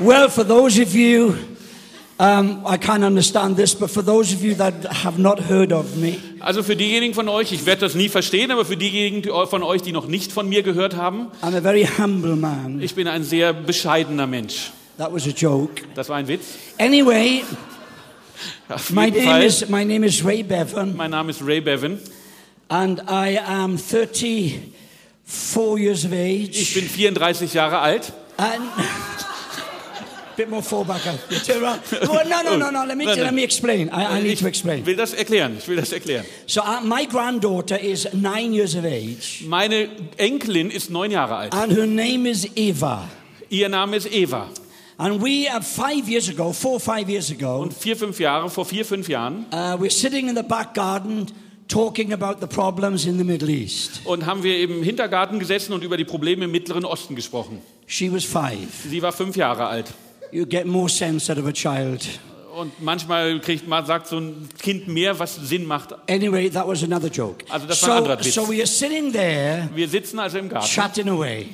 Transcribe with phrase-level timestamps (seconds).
[0.00, 1.34] Well, for those of you,
[2.20, 5.96] um, I can't understand this, but for those of you that have not heard of
[5.96, 9.30] me, Also für diejenigen von euch, ich werde das nie verstehen, aber für diejenigen die-
[9.48, 12.80] von euch, die noch nicht von mir gehört haben, I'm a very humble man.
[12.80, 14.70] ich bin ein sehr bescheidener Mensch.
[14.98, 15.82] That was a joke.
[15.94, 16.44] Das war ein Witz.
[16.78, 17.42] Anyway,
[18.90, 19.42] my name Fall.
[19.42, 21.98] is my name is Ray Bevan, Mein Name ist Ray Bevan.
[22.68, 26.74] and I am 34 years of Ich age.
[26.74, 28.12] bin 34 Jahre alt.
[28.36, 28.62] And
[30.38, 31.00] bit more fallback.
[32.08, 32.84] Oh, no, no, no, no.
[32.86, 33.90] Let me let me explain.
[33.90, 34.86] I, I need Ich to explain.
[34.86, 35.56] will das erklären.
[35.58, 36.24] Ich will das erklären.
[36.46, 41.52] So uh, my granddaughter is nine years of age, Meine Enkelin ist neun Jahre alt.
[41.54, 43.08] and her name is Eva.
[43.50, 44.48] Ihr Name ist Eva.
[44.96, 48.48] And we, uh, five years ago, four or five years ago, Und vier, fünf Jahre,
[48.50, 51.26] vor vier, fünf Jahren, uh, we're sitting in the back garden
[51.68, 54.00] talking about the problems in the Middle East.
[54.04, 57.60] und haben wir im Hintergarten gesessen und über die Probleme im Mittleren Osten gesprochen.
[57.86, 58.68] She was five.
[58.90, 59.86] Sie war fünf Jahre alt.
[60.32, 62.06] You get more sense out of a child.
[62.54, 65.94] Und manchmal kriegt man, sagt so ein Kind mehr, was Sinn macht.
[66.10, 67.44] Anyway, that was another joke.
[67.48, 68.34] Also das war ein So, anderer Witz.
[68.34, 71.46] so we are sitting there Wir sitzen also im Garten chatting away.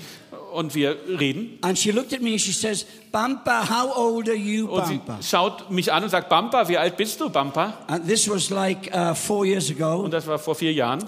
[0.54, 1.58] und wir reden.
[1.60, 5.00] And she looked at me and she says, Bampa, how old are you, Und sie
[5.28, 7.74] schaut mich an und sagt, Bampa, wie alt bist du, Bampa?
[7.88, 10.00] And this was like uh, four years ago.
[10.04, 11.04] Und das war vor vier Jahren.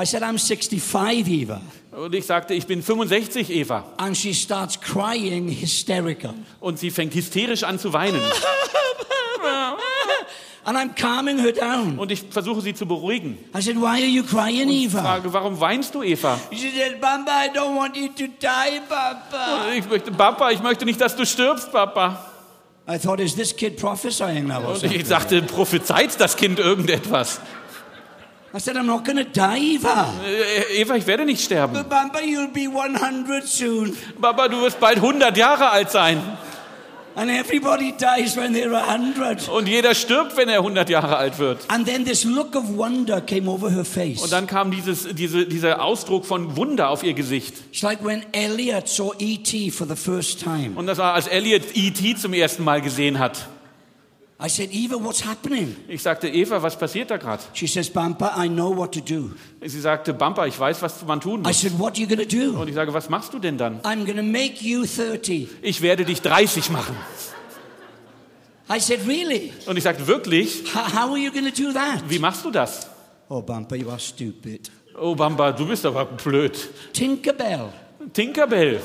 [0.00, 1.60] I said, I'm 65, Eva.
[1.90, 3.84] Und ich sagte, ich bin 65, Eva.
[3.96, 6.34] And she starts crying hysterical.
[6.60, 8.22] Und sie fängt hysterisch an zu weinen.
[10.64, 11.98] And I'm calming her down.
[11.98, 13.38] Und ich versuche sie zu beruhigen.
[13.56, 15.00] I said, Why are you crying, Ich Eva?
[15.02, 16.38] frage, warum weinst du, Eva?
[16.52, 19.72] She said, Bamba, I don't want you to die, Papa.
[19.76, 22.24] Ich möchte, Papa, ich möchte nicht, dass du stirbst, Papa.
[22.86, 27.40] I thought, is this kid prophesying now Und ich sagte, prophezeit das Kind irgendetwas.
[28.50, 30.14] I said, I'm not going to die, Eva.
[30.24, 31.74] Äh, Eva, ich werde nicht sterben.
[31.74, 33.94] But Bamba, you'll be 100 soon.
[34.20, 36.22] Papa, du wirst bald 100 Jahre alt sein.
[37.14, 39.50] And everybody dies when they're 100.
[39.50, 41.58] Und jeder stirbt, wenn er 100 Jahre alt wird.
[41.68, 44.22] And then this look of wonder came over her face.
[44.22, 47.54] Und dann kam dieses, diese, dieser Ausdruck von Wunder auf ihr Gesicht.
[47.70, 49.72] It's like when Elliot saw E.T.
[49.72, 50.70] for the first time.
[50.76, 52.16] Und das war, als Elliot E.T.
[52.16, 53.46] zum ersten Mal gesehen hat.
[54.40, 55.74] I said, Eva, what's happening?
[55.88, 57.42] Ich sagte, Eva, was passiert da gerade?
[57.54, 59.32] She says, Bampa, I know what to do.
[59.66, 61.60] Sie sagte, Bampa, ich weiß, was man tun I muss.
[61.60, 62.56] said, what are you going to do?
[62.60, 63.80] Und ich sage, was machst du denn dann?
[63.82, 65.48] I'm going to make you 30.
[65.60, 66.94] Ich werde dich 30 machen.
[68.70, 69.52] I said, really?
[69.66, 70.72] Und ich sagte, wirklich?
[70.72, 72.02] How are you going to do that?
[72.08, 72.86] Wie machst du das?
[73.28, 74.70] Oh, Bampa, you are stupid.
[75.00, 76.56] Oh, Bamba, du bist aber blöd.
[76.92, 77.72] Tinkerbell.
[78.12, 78.80] Tinkerbell.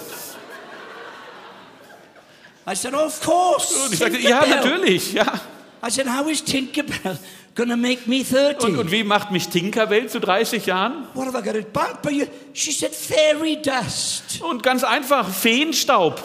[2.65, 3.75] I said, of course.
[3.85, 5.41] Und ich sagte, ja, Tinkerbell." natürlich, ja.
[5.85, 7.19] I said, how is Tinkerbell
[7.55, 8.63] to make me 30?
[8.63, 11.07] Und, und wie macht mich Tinkerbell zu 30 Jahren?
[11.13, 12.29] what have I got.
[12.53, 14.41] She said, fairy dust.
[14.41, 16.23] Und ganz einfach, Feenstaub.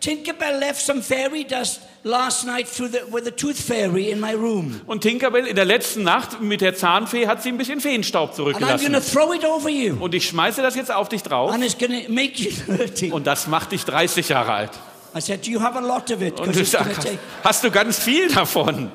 [0.00, 4.80] Tinkerbell left some fairy dust last night the, with the tooth fairy in my room.
[4.86, 8.38] Und Tinkerbell in der letzten Nacht mit der Zahnfee hat sie ein bisschen Feenstaub And
[8.38, 8.92] I'm going zurückgelassen.
[8.92, 9.96] to throw it over you.
[9.98, 11.52] Und ich schmeiße das jetzt auf dich drauf.
[11.52, 13.12] And it's going to make you 30.
[13.12, 14.70] Und das macht dich 30 Jahre alt.
[15.14, 16.38] I said, do you have a lot of it?
[16.38, 17.18] Und ich take...
[17.42, 18.92] hast du ganz viel davon?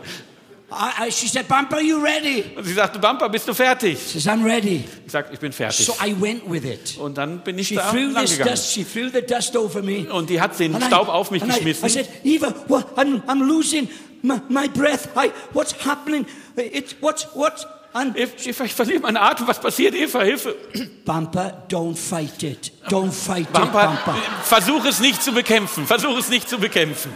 [0.74, 2.44] I, I, she said, Bampa, are you ready?
[2.56, 3.98] Und sie sagte, Bampa, bist du fertig?
[4.00, 4.84] She says, I'm ready.
[5.06, 5.86] Ich sagte, ich bin fertig.
[5.86, 6.98] So I went with it.
[6.98, 8.52] Und dann bin ich She da threw this gegangen.
[8.52, 10.12] dust, she threw the dust over me.
[10.12, 11.90] Und die hat den And I- Staub auf mich and I, I geschmissen.
[11.90, 13.88] said, Eva, what, I'm, I'm losing
[14.22, 15.08] my, my breath.
[15.16, 16.26] I, what's happening?
[16.56, 17.66] It, what, what?
[17.96, 19.48] And ich verliere meine Atem.
[19.48, 20.24] Was passiert, Eva?
[20.24, 20.56] Hilfe.
[21.06, 22.72] Bampa, don't fight it.
[22.90, 24.16] Don't fight Bampa, it, Bampa.
[24.44, 25.86] versuch es nicht zu bekämpfen.
[25.86, 27.12] Versuch es nicht zu bekämpfen.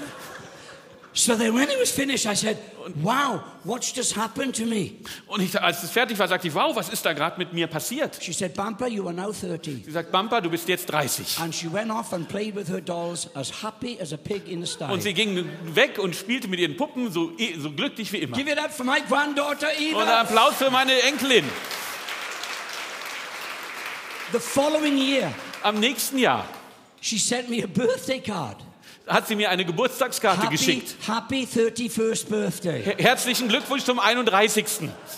[1.18, 2.58] So then when it was finished, I said,
[3.02, 4.92] wow, what's just happened to me?
[5.26, 7.66] Und ich, als es fertig war, sagte ich, wow, was ist da gerade mit mir
[7.66, 8.20] passiert?
[8.22, 9.86] She said, Bampa, you are now 30.
[9.86, 11.40] Sie sagt, Bampa, du bist jetzt 30.
[11.40, 14.62] And she went off and played with her dolls as happy as a pig in
[14.64, 14.92] the sty.
[14.92, 18.38] Und sie ging weg und spielte mit ihren Puppen so, so glücklich wie immer.
[18.38, 20.22] Give it up for my granddaughter, Und Eva.
[20.22, 21.46] Applaus für meine Enkelin.
[24.34, 26.46] The following year, Am nächsten Jahr
[27.02, 28.58] she sent me a birthday card.
[29.08, 30.96] Hat sie mir eine Geburtstagskarte Happy, geschickt.
[31.08, 32.84] happy 31st birthday.
[32.84, 34.66] Her- Herzlichen Glückwunsch zum 31.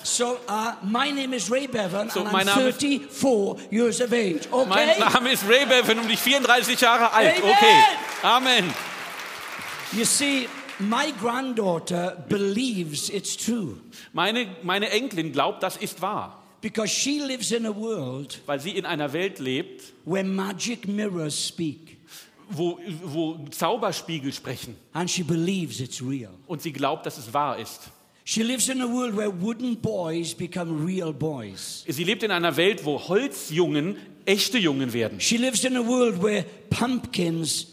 [0.03, 4.01] So, uh, my name is Ray Bevan, So, and mein I'm Name ist- 34 years
[4.01, 4.41] of age.
[4.67, 4.99] Mein Okay?
[4.99, 7.35] Name ist Ray Bevan und ich 34 Jahre alt.
[7.41, 7.51] Amen.
[7.51, 7.83] Okay.
[8.23, 8.73] Amen.
[9.91, 10.47] You see,
[10.77, 13.77] my granddaughter believes it's true
[14.13, 18.71] Meine, meine Enkelin glaubt, das ist wahr, because she lives in a world weil sie
[18.71, 21.97] in einer Welt lebt, where magic mirrors speak,
[22.49, 26.31] wo, wo Zauberspiegel sprechen and she believes it's real.
[26.47, 27.91] und sie glaubt, dass es wahr ist.
[28.25, 31.83] She lives in a world where wooden boys become real boys.
[31.87, 35.19] Sie lebt in einer Welt, wo Holzjungen echte Jungen werden.
[35.19, 37.67] She lives in a world where pumpkins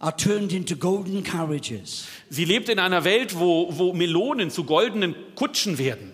[0.00, 2.06] are turned into golden carriages.
[2.28, 6.12] Sie lebt in einer Welt, wo, wo Melonen zu goldenen Kutschen werden.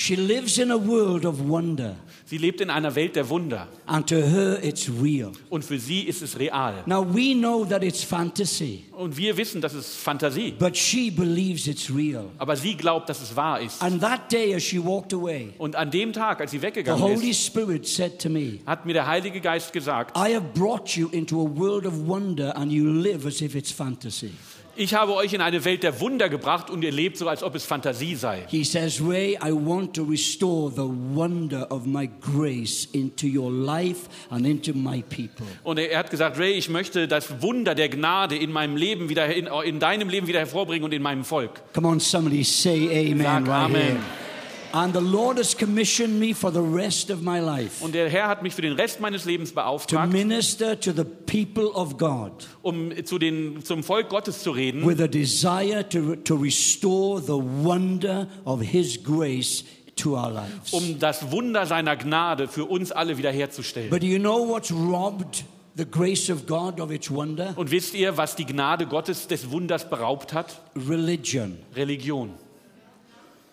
[0.00, 3.66] She lives in a world of wonder, Sie lebt in einer Welt der Wunder.
[3.86, 5.32] and to her it's real.
[5.50, 6.84] Und für sie ist es real.
[6.86, 10.54] Now we know that it's fantasy, Und wir wissen, das ist Fantasie.
[10.56, 12.26] but she believes it's real.
[12.38, 13.82] Aber sie glaubt, dass es wahr ist.
[13.82, 17.02] And that day, as she walked away, Und an dem Tag, als sie the weggegangen
[17.02, 20.90] Holy ist, Spirit said to me, hat mir der Heilige Geist gesagt, I have brought
[20.96, 24.30] you into a world of wonder, and you live as if it's fantasy.
[24.78, 27.54] Ich habe euch in eine Welt der Wunder gebracht und ihr lebt so, als ob
[27.54, 28.44] es Fantasie sei.
[28.48, 34.08] He says, Ray, I want to restore the wonder of my grace into your life
[34.30, 35.46] and into my people.
[35.64, 39.26] Und er hat gesagt, Ray, ich möchte das Wunder der Gnade in meinem Leben wieder,
[39.34, 41.60] in, in deinem Leben wieder hervorbringen und in meinem Volk.
[41.74, 43.82] Come on, somebody say amen Sag right Amen.
[43.82, 44.27] here.
[44.72, 48.28] And the Lord has commissioned me for the rest of my life Und der Herr
[48.28, 52.46] hat mich für den Rest meines Lebens to beauftragt, minister to the people of God
[52.62, 57.32] um zu den, zum Volk Gottes zu reden, with a desire to, to restore the
[57.32, 59.64] wonder of His grace
[59.96, 60.72] to our lives.
[60.72, 63.90] um das Wunder seiner Gnade für uns alle wiederherzustellen.
[63.90, 65.44] But do you know what's robbed
[65.76, 67.54] the grace of God of its wonder?
[67.56, 70.60] Und wisst ihr, was die Gnade Gottes des Wunders beraubt hat?
[70.76, 71.56] Religion.
[71.74, 72.34] Religion.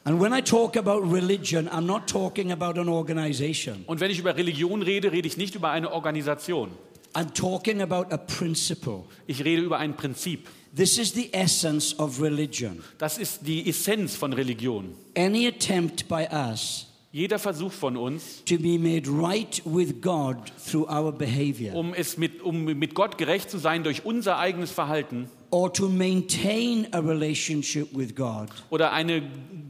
[0.07, 3.83] And when I talk about religion, I'm not talking about an organization.
[3.87, 6.69] Und wenn ich über Religion rede, rede ich nicht über eine Organisation.
[7.15, 9.05] I'm talking about a principle.
[9.25, 10.47] Ich rede über ein Prinzip.
[10.75, 12.83] This is the essence of religion.
[12.99, 14.93] Das ist die Essenz von Religion.
[15.17, 16.85] Any attempt by us
[17.15, 20.35] Jeder Versuch von uns, to be made right with God
[20.69, 24.69] through our behavior um, es mit, um mit Gott gerecht zu sein durch unser eigenes
[24.71, 28.49] Verhalten or to maintain a relationship with God.
[28.69, 29.23] oder eine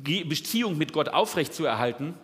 [0.04, 2.16] Beziehung mit Gott aufrechtzuerhalten,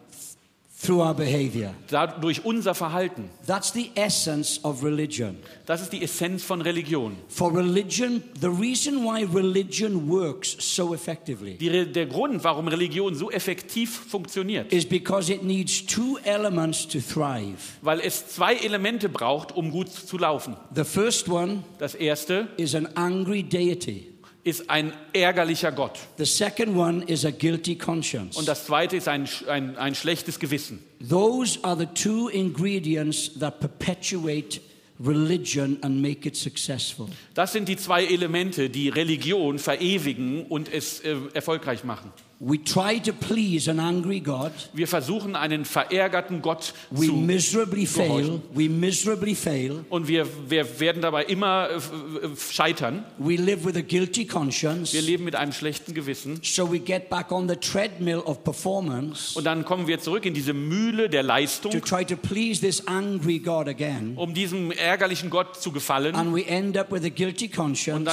[0.81, 1.73] through our behavior.
[1.89, 3.29] da- durch unser Verhalten.
[3.45, 5.37] That's the essence of religion.
[5.65, 7.15] Das ist die Essenz von Religion.
[7.27, 13.29] For religion, the reason why religion works so effectively Die, der Grund, warum Religion so
[13.29, 17.57] effektiv funktioniert, is because it needs two elements to thrive.
[17.81, 20.55] weil es zwei Elemente braucht, um gut zu laufen.
[20.73, 24.07] The first one Das erste is an angry deity.
[24.43, 28.37] Ist ein ärgerlicher Gott The second one is a guilty conscience.
[28.37, 30.79] und das zweite ist ein, ein, ein schlechtes Gewissen.
[31.07, 34.61] Those are the two ingredients that perpetuate
[35.03, 37.07] religion and make it successful.
[37.33, 42.11] Das sind die zwei Elemente, die Religion verewigen und es äh, erfolgreich machen.
[42.43, 44.51] We try to please an angry God.
[44.73, 48.41] Wir versuchen einen verärgerten Gott We zu miserably fail.
[48.51, 49.85] We miserably fail.
[49.91, 53.03] und wir, wir werden dabei immer äh, f- scheitern.
[53.19, 54.91] We live with a guilty conscience.
[54.91, 59.37] Wir leben mit einem schlechten Gewissen So we get back on the treadmill of performance
[59.37, 62.87] und dann kommen wir zurück in diese Mühle der to Leistung, try to please this
[62.87, 64.13] angry God again.
[64.15, 66.15] um diesem ärgerlichen Gott zu gefallen.
[66.15, 67.65] And we end up with a guilty Und dann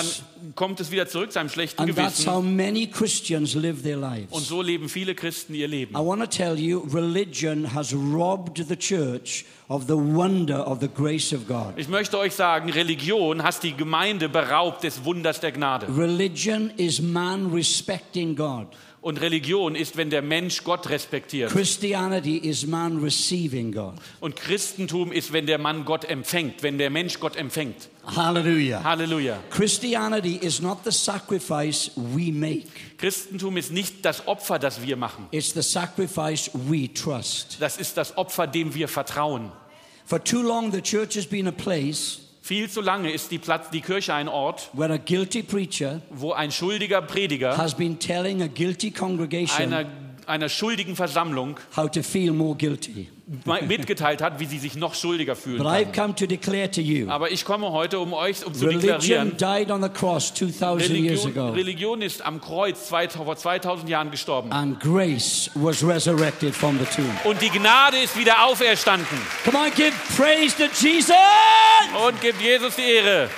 [0.03, 0.23] conscience.
[0.55, 2.31] kommt es wieder zurück zu einem schlechten And that's Gewissen.
[2.35, 4.33] how many Christians live their lives.
[4.33, 5.95] Und so leben viele Christen ihr Leben.
[5.95, 10.89] I want to tell you, religion has robbed the church of the wonder of the
[10.89, 11.75] grace of God.
[11.77, 15.87] Ich möchte euch sagen, Religion hat die Gemeinde beraubt des Wunders der Gnade.
[15.97, 18.69] Religion is man respecting God.
[19.01, 21.53] Und Religion ist, wenn der Mensch Gott respektiert.
[21.53, 23.95] Christianity is man receiving God.
[24.19, 27.89] Und Christentum ist, wenn der Mann Gott empfängt, wenn der Mensch Gott empfängt.
[28.05, 28.83] Hallelujah.
[28.83, 29.39] Halleluja.
[29.51, 35.27] Christianity is not the sacrifice we make, Christentum ist nicht das Opfer, das wir machen.
[35.31, 37.59] it's the sacrifice we trust.
[37.61, 39.53] Das ist das Opfer, dem wir vertrauen.
[40.07, 43.69] For too long, the church has been a place Viel zu lange ist die, Platz,
[43.69, 48.41] die Kirche ein Ort, where a guilty preacher wo ein schuldiger Prediger has been telling
[48.41, 49.85] a guilty congregation einer,
[50.29, 53.09] einer schuldigen Versammlung how to feel more guilty.
[53.67, 57.11] mitgeteilt hat, wie sie sich noch schuldiger fühlen But I've come to declare to you
[57.11, 60.95] Aber ich komme heute, um euch um zu religion deklarieren, died on the cross 2,000
[60.97, 64.51] years Religion, ago, Religion ist am Kreuz 2000, vor 2000 Jahren gestorben.
[64.53, 67.11] and grace was resurrected from the tomb.
[67.25, 69.07] Und die Gnade ist wieder auferstanden.
[69.45, 71.15] Come on, give praise to Jesus!
[72.07, 73.29] Und gibt Jesus die Ehre.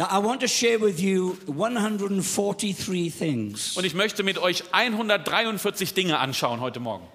[0.00, 5.92] Now, I want to share with you 143 things Und ich möchte mit euch 143
[5.92, 7.06] Dinge anschauen heute Morgen.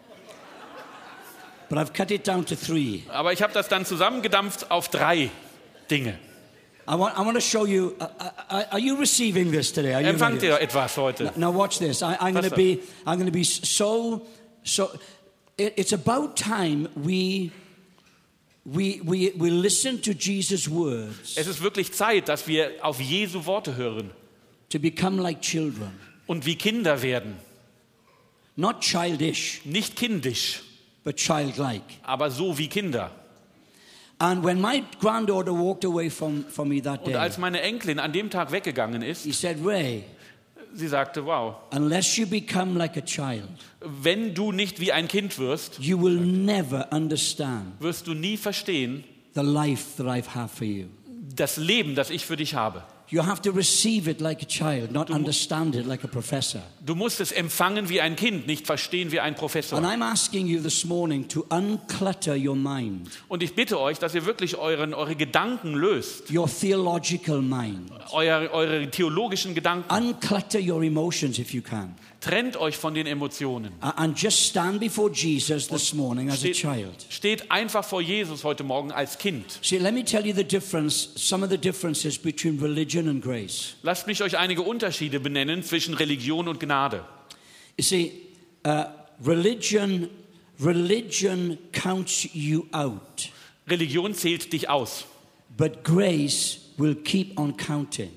[1.67, 3.01] But I've cut it down to three.
[3.09, 5.31] Aber ich habe das dann zusammengedampft auf drei
[5.89, 6.19] Dinge.
[6.87, 7.95] I want, I want to show you.
[7.99, 8.03] Uh,
[8.51, 9.95] uh, are you receiving this today?
[9.95, 11.31] Are Empfangt ihr etwas heute?
[11.37, 12.03] Now watch this.
[12.03, 12.83] I, I'm going to be.
[13.07, 14.27] I'm going to be so.
[14.63, 14.91] So.
[15.57, 17.51] It, it's about time we.
[18.67, 23.45] We, we, we listen to Jesus' words Es ist wirklich Zeit, dass wir auf Jesu
[23.45, 24.09] Worte hören
[24.69, 25.91] to become like children,
[26.25, 27.35] und wie Kinder werden.
[28.55, 30.63] not childish, Nicht kindisch,
[31.03, 31.83] but childlike.
[32.03, 33.11] aber so wie Kinder.
[34.17, 37.99] And when my granddaughter walked away from, from me that Und day, als meine Enkelin
[37.99, 40.05] an dem Tag weggegangen ist, he said, Ray,
[40.75, 43.49] sie sagte, wow, unless you become like a child,
[43.81, 49.03] wenn du nicht wie ein Kind wirst, you will never understand wirst du nie verstehen
[49.33, 50.87] the life that I've had for you.
[51.35, 52.83] das Leben, das ich für dich habe.
[53.09, 56.61] You have to receive it like a child, not understand it like a professor.
[56.83, 59.77] Du musst es empfangen wie ein Kind, nicht verstehen wie ein Professor.
[59.77, 64.15] And I'm asking you this morning to unclutter your mind, Und ich bitte euch, dass
[64.15, 67.91] ihr wirklich euren, eure Gedanken löst, your theological mind.
[68.11, 69.87] euer, eure theologischen Gedanken.
[69.93, 71.95] Unclutter your emotions if you can.
[72.25, 73.71] Trennt euch von den Emotionen.
[73.81, 77.05] A- And just stand before Jesus this morning as a Steht, child.
[77.09, 79.59] steht einfach vor Jesus heute Morgen als Kind.
[79.61, 83.75] See, let me tell you the difference, some of the differences between religion and grace.
[83.83, 87.05] Lasst mich euch einige Unterschiede benennen zwischen Religion und Gnade.
[87.77, 88.11] You see,
[88.65, 88.85] uh,
[89.23, 90.09] religion,
[90.59, 93.29] religion counts you out,
[93.67, 95.05] Religion zählt dich aus,
[95.55, 98.09] but grace will keep on counting.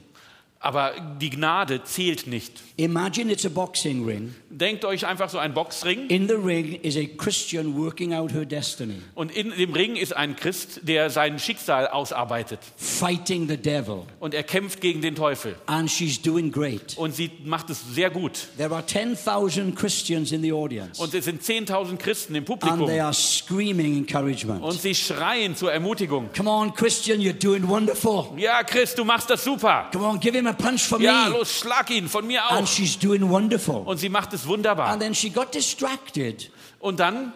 [0.60, 2.62] Aber die Gnade zählt nicht.
[2.76, 4.34] Imagine it's a boxing ring.
[4.50, 8.44] Denkt euch einfach so ein Boxring In the ring is a Christian working out her
[8.44, 14.02] destiny, und in dem Ring ist ein Christ, der sein Schicksal ausarbeitet fighting the devil,
[14.20, 16.96] und er kämpft gegen den Teufel and she's doing great.
[16.96, 18.48] und sie macht es sehr gut.
[18.56, 22.86] There are 10,000 Christians in the audience, Und es sind 10.000 Christen im and Publikum
[22.86, 24.62] they are screaming encouragement.
[24.62, 26.30] und sie schreien zur Ermutigung.
[26.36, 28.26] Come on, Christian, you're doing wonderful.
[28.36, 29.88] Ja, Christ, du machst das super.
[29.92, 31.36] Come on, give him a punch for Ja, me.
[31.38, 32.66] los, schlag ihn von mir And auch.
[32.66, 33.82] she's doing wonderful.
[33.84, 34.88] Und sie macht es wunderbar.
[34.88, 36.50] And then she got distracted,
[36.80, 37.32] Und dann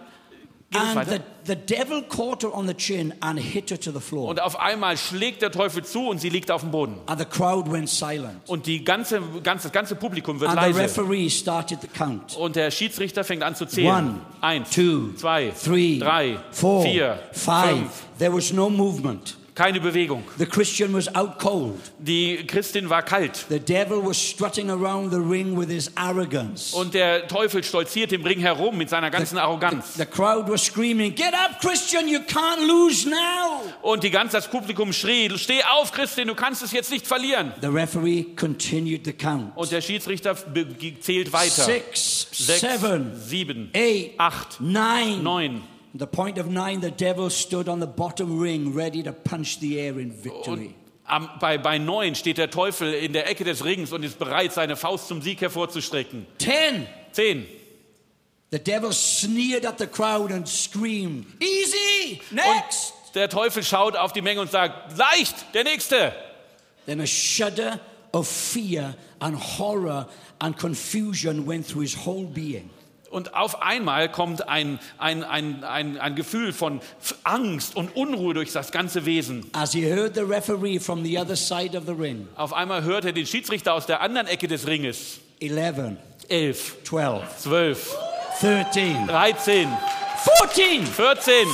[0.74, 4.28] and the, the devil caught her on the chin and hit her to the floor.
[4.30, 6.98] Und auf einmal schlägt der Teufel zu und sie liegt auf dem Boden.
[7.06, 8.40] And the crowd went silent.
[8.48, 10.80] Und die ganze, ganze, das ganze Publikum wird And the leise.
[10.80, 12.36] referee started the count.
[12.38, 13.94] Und der Schiedsrichter fängt an zu zählen.
[13.94, 17.68] One, Eins, two, zwei, three, drei, four, vier, five.
[17.76, 17.90] fünf.
[18.18, 19.36] There was no movement.
[19.54, 20.24] Keine Bewegung.
[20.38, 21.78] The Christian was out cold.
[21.98, 23.44] Die Christin war kalt.
[23.50, 26.74] The devil was strutting around the ring with his arrogance.
[26.74, 29.94] Und der Teufel stolziert im Ring herum mit seiner ganzen Arroganz.
[29.94, 33.62] The crowd was screaming, Get up, Christian, you can't lose now.
[33.82, 37.52] Und die ganze, das Publikum schrie, steh auf, Christin, du kannst es jetzt nicht verlieren.
[37.60, 39.54] The referee continued the count.
[39.54, 40.34] Und der Schiedsrichter
[41.00, 41.64] zählt weiter.
[41.64, 45.22] Six, Sechs, seven, sieben, eight, acht, nine.
[45.22, 45.62] neun.
[45.94, 49.78] The point of nine, the devil stood on the bottom ring, ready to punch the
[49.78, 50.74] air in victory.
[51.04, 54.52] am, bei, bei neun steht der Teufel in der Ecke des Rings und ist bereit,
[54.52, 56.26] seine Faust zum Sieg hervorzustrecken.
[56.38, 57.46] Ten, Zehn.
[58.50, 62.94] the devil sneered at the crowd and screamed, Easy, next.
[63.06, 66.12] Und der Teufel schaut auf die Menge und sagt, leicht, der Nächste.
[66.86, 67.78] Then a shudder
[68.12, 70.08] of fear and horror
[70.40, 72.70] and confusion went through his whole being.
[73.12, 76.80] Und auf einmal kommt ein, ein, ein, ein, ein Gefühl von
[77.24, 79.44] Angst und Unruhe durch das ganze Wesen.
[79.52, 79.74] Auf
[82.54, 85.18] einmal hört er den Schiedsrichter aus der anderen Ecke des Ringes.
[85.40, 85.76] 11,
[86.28, 87.94] Elf, 12, zwölf,
[88.40, 89.68] 13, dreizehn,
[90.40, 91.48] 14, 14,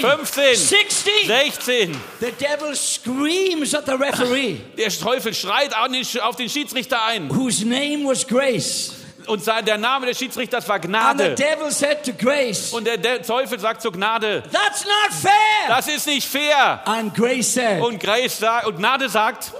[0.00, 1.12] 15, 15, 16.
[1.26, 1.96] 16.
[2.20, 7.30] The devil screams at the referee, Der Teufel schreit auf den Schiedsrichter ein.
[7.30, 8.97] whose name was Grace.
[9.28, 11.34] Und sein, der Name des Schiedsrichters war And the Gnade.
[11.34, 15.32] devil said to Grace, Und der, der Teufel sagt zur Gnade, That's not fair.
[15.68, 16.80] das ist nicht fair.
[16.86, 19.52] And Grace said, Und, Grace sagt, und Gnade sagt,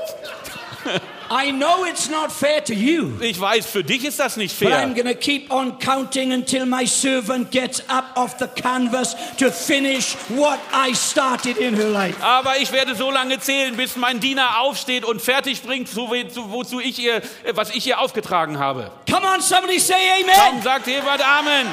[1.30, 4.68] I know it's not fair to you, ich weiß, für dich ist das nicht but
[4.72, 5.04] I'm fair.
[5.04, 10.58] to keep on counting until my servant gets up off the canvas to finish what
[10.72, 12.16] I started in her life.
[12.22, 16.50] Aber ich werde so lange zählen, bis mein Diener aufsteht und fertig bringt, zu, zu,
[16.50, 17.20] wozu ich ihr,
[17.52, 18.90] was ich ihr aufgetragen habe.
[19.10, 19.94] Come on, somebody say
[20.24, 20.62] Komm, amen.
[20.62, 21.66] sagt jemand Amen.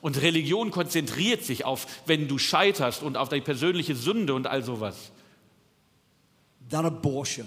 [0.00, 4.62] Und Religion konzentriert sich auf, wenn du scheiterst und auf deine persönliche Sünde und all
[4.62, 5.10] sowas.
[6.70, 7.46] That abortion,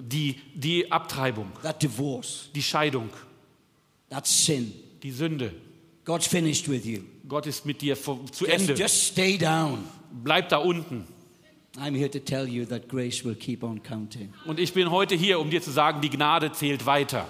[0.00, 3.10] Die, die Abtreibung, that divorce, die Scheidung,
[4.10, 4.72] that sin.
[5.02, 5.52] die Sünde.
[6.04, 7.00] God's finished with you.
[7.28, 8.74] Gott ist mit dir zu Just, Ende.
[8.74, 9.84] just stay down.
[10.10, 11.06] Bleib da unten.
[11.78, 14.32] I'm here to tell you that grace will keep on counting.
[14.46, 17.26] Und ich bin heute hier, um dir zu sagen, die Gnade zählt weiter.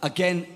[0.00, 0.46] Again,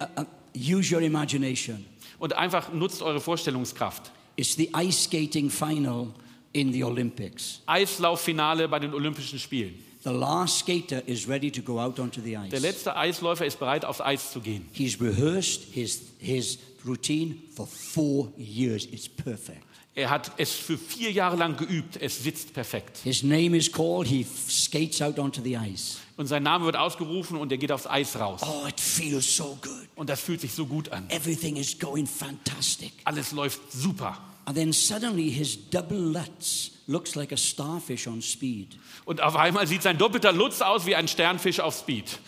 [0.55, 1.85] use your imagination.
[2.19, 4.11] Und einfach nutzt eure Vorstellungskraft.
[4.37, 6.09] It's the ice skating final
[6.53, 7.61] in the Olympics.
[7.67, 9.75] Eislauffinale bei den Olympischen Spielen.
[10.05, 12.51] The last skater is ready to go out onto the ice.
[12.51, 14.69] Der letzte Eisläufer ist bereit, aufs Eis zu gehen.
[14.73, 18.87] He's rehearsed his, his routine for four years.
[18.87, 19.63] It's perfect.
[19.99, 21.97] Er hat es für vier Jahre lang geübt.
[22.01, 22.99] Es sitzt perfekt.
[23.03, 24.07] His name is called.
[24.07, 25.97] He skates out onto the ice.
[26.17, 28.41] Und sein Name wird ausgerufen und er geht aufs Eis raus.
[28.45, 29.89] Oh, it feels so good.
[29.97, 31.11] Und das fühlt sich so gut an.
[31.11, 32.93] Everything is going fantastic.
[33.03, 34.17] Alles läuft super.
[34.45, 38.79] And then suddenly his double lutz looks like a starfish on speed.
[39.05, 42.21] Und auf einmal sieht sein doppelter Lutz aus wie ein Sternfisch auf Speed.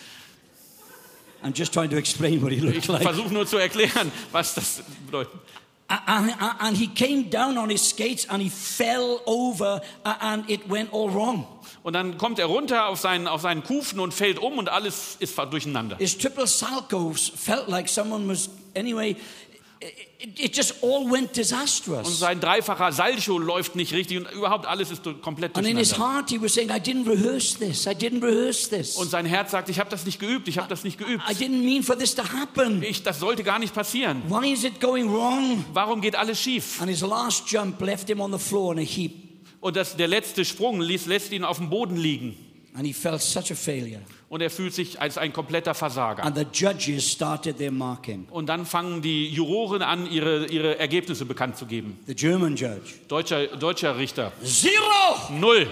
[1.44, 3.02] I'm just trying to explain what he Ich looked like.
[3.02, 5.38] versuche nur zu erklären, was das bedeutet.
[5.90, 11.12] And, he came down on his skates and he fell over and it went all
[11.12, 11.46] wrong.
[11.82, 15.16] Und dann kommt er runter auf seinen, auf seinen Kufen und fällt um und alles
[15.18, 15.96] ist durcheinander.
[15.96, 19.16] His triple salto felt like someone was, anyway,
[19.80, 22.18] it, just all went Und disastrous.
[22.18, 26.16] sein dreifacher Salcho läuft nicht richtig und überhaupt alles ist komplett And in his durcheinander.
[26.18, 27.86] heart, he was saying, I didn't rehearse this.
[27.86, 28.96] I didn't rehearse this.
[28.96, 31.22] Und sein Herz sagt, ich habe das nicht geübt, ich habe das nicht geübt.
[31.30, 32.82] I didn't mean for this to happen.
[32.82, 34.22] Ich, das sollte gar nicht passieren.
[34.28, 35.64] Why is it going wrong?
[35.72, 36.80] Warum geht alles schief?
[36.80, 39.12] And his last jump left him on the floor in a heap.
[39.60, 42.36] Und das, der letzte Sprung ließ, lässt ihn auf dem Boden liegen.
[42.74, 44.00] And he felt such a failure.
[44.30, 46.22] Und er fühlt sich als ein kompletter Versager.
[46.24, 48.28] And the judges started their marking.
[48.30, 51.98] Und dann fangen die Juroren an, ihre, ihre Ergebnisse bekannt zu geben.
[52.06, 55.30] The German judge, Deutscher, deutscher Richter, zero.
[55.30, 55.66] null.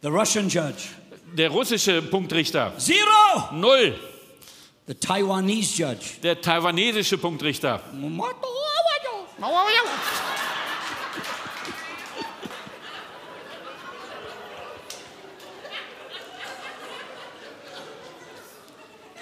[0.00, 0.88] The Russian judge,
[1.36, 3.52] Der russische Punktrichter, zero.
[3.52, 3.94] null.
[4.86, 7.82] The Taiwanese judge, Der taiwanesische Punktrichter,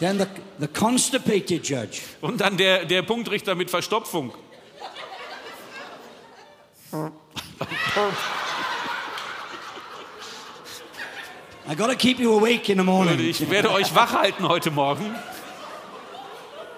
[0.05, 4.33] then the, the constipated judge, Und dann der, der Punktrichter mit Verstopfung.
[11.67, 13.19] I got to keep you awake in the morning.
[13.19, 15.15] Ich werde euch wach halten heute Morgen.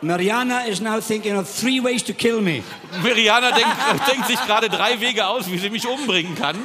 [0.02, 2.62] Mariana is now thinking of three ways to kill me.
[3.02, 3.76] Miriana denkt,
[4.08, 6.56] denkt sich gerade drei Wege aus, wie sie mich umbringen kann.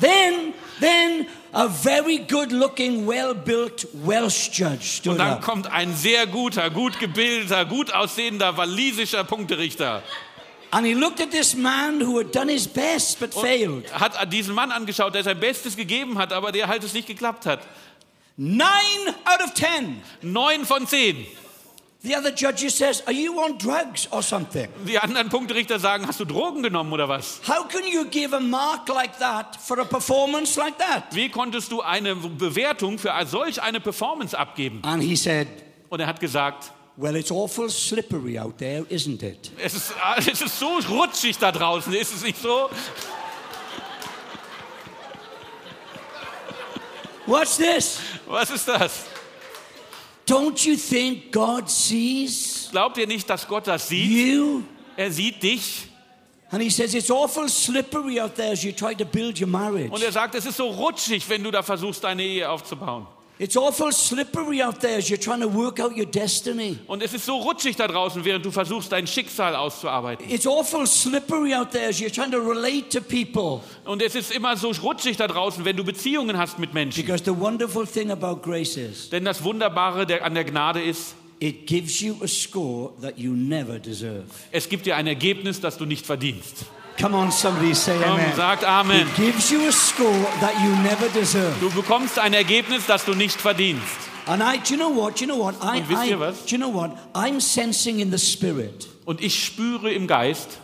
[0.00, 5.42] Then, then a very good-looking, well-built Welsh judge Und stood dann up.
[5.42, 10.02] kommt ein sehr guter, gut gebildeter, gut aussehender walisischer Punkterichter.
[10.70, 13.84] And he looked at this man who had done his best but failed.
[13.92, 17.46] Hat diesen Mann angeschaut, der sein Bestes gegeben hat, aber der halt es nicht geklappt
[17.46, 17.60] hat.
[18.36, 18.64] Nine
[19.24, 20.02] out of ten.
[20.22, 21.24] Neun von zehn.
[22.04, 24.68] The other judges says, "Are you on drugs or something?
[24.86, 27.40] Die anderen Punkterichter sagen, hast du Drogen genommen oder was?
[27.48, 31.72] How can you give a mark like that for a performance like that?" Wie konntest
[31.72, 34.82] du eine Bewertung für solch eine Performance abgeben?
[34.84, 35.48] And he said,
[35.88, 40.42] Und er hat gesagt, "Well, it's awful slippery out there, isn't it?" es ist, es
[40.42, 42.68] ist so rutschig da draußen, ist es nicht so?
[47.24, 48.00] What's this?
[48.26, 49.06] Was ist das?
[50.26, 54.10] Don't you think God sees Glaubt ihr nicht, dass Gott das sieht?
[54.10, 54.62] you?
[54.96, 55.88] Er sieht dich
[56.50, 59.90] And he says it's awful slippery out there as you try to build your marriage.
[59.90, 63.06] und er sagt, es ist so rutschig, wenn du da versuchst, deine Ehe aufzubauen.
[63.36, 66.78] It's awful slippery out there as you're trying to work out your destiny.
[66.86, 70.30] Und es ist so rutschig da draußen, während du versuchst, dein Schicksal auszuarbeiten.
[70.30, 73.60] It's awful slippery out there as you're trying to relate to people.
[73.84, 77.04] Und es ist immer so rutschig da draußen, wenn du Beziehungen hast mit Menschen.
[77.04, 81.16] Because the wonderful thing about grace is Denn das Wunderbare der, an der Gnade ist,
[81.40, 84.26] it gives you a score that you never deserve.
[84.52, 86.66] es gibt dir ein Ergebnis, das du nicht verdienst.
[87.00, 88.36] Come on, somebody say Komm, amen.
[88.36, 89.06] sagt Amen.
[89.08, 91.54] It gives you a score that you never deserve.
[91.60, 93.82] Du bekommst ein Ergebnis, das du nicht verdienst.
[94.26, 95.16] And I, do you know what?
[95.20, 95.56] Do you know what?
[95.60, 96.44] I, Und wisst ihr was?
[96.46, 96.92] do you know what?
[97.14, 100.58] I'm sensing in the spirit Und ich spüre im Geist,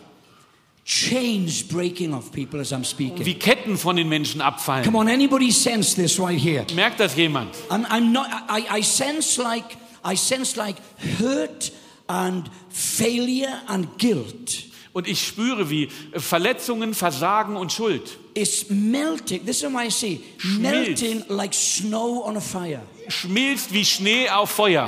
[0.85, 3.25] chains breaking off people as I'm speaking.
[3.27, 4.85] wie Ketten von den Menschen abfallen.
[4.85, 6.65] Come on, anybody sense this right here?
[6.75, 7.55] Merkt das jemand?
[7.69, 8.29] I'm, I'm not.
[8.49, 10.77] I, I sense like I sense like
[11.19, 11.71] hurt
[12.09, 14.70] and failure and guilt.
[14.93, 19.45] Und ich spüre, wie Verletzungen, Versagen und Schuld It's melting.
[19.47, 21.03] This is why I say Schmilzt.
[21.03, 22.81] melting like snow on a fire.
[23.09, 24.87] schmilzt wie Schnee auf Feuer,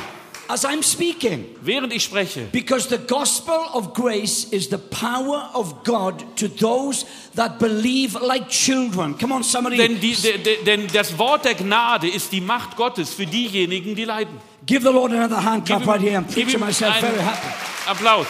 [0.49, 2.49] As I'm speaking, während ich spreche.
[2.53, 8.49] because the gospel of grace is the power of God to those that believe like
[8.49, 9.17] children.
[9.19, 9.77] Come on, somebody.
[9.77, 13.95] Denn, die, de, de, denn das Wort der Gnade ist die Macht Gottes für diejenigen,
[13.95, 14.37] die leiden.
[14.67, 16.19] Give the Lord another hand clap right here.
[16.19, 17.47] I'm preaching myself very happy.
[17.87, 18.27] Applaus.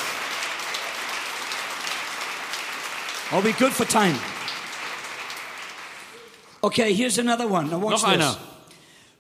[3.33, 4.15] Are we good for time?
[6.63, 7.71] Okay, here's another one.
[7.71, 8.21] Now watch Noch this.
[8.21, 8.37] einer.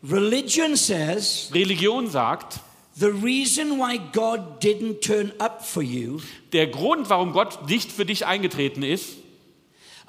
[0.03, 2.61] Religion says Religion sagt,
[2.99, 6.21] the reason why God didn't turn up for you,
[6.53, 9.17] der Grund, warum Gott nicht für dich eingetreten ist,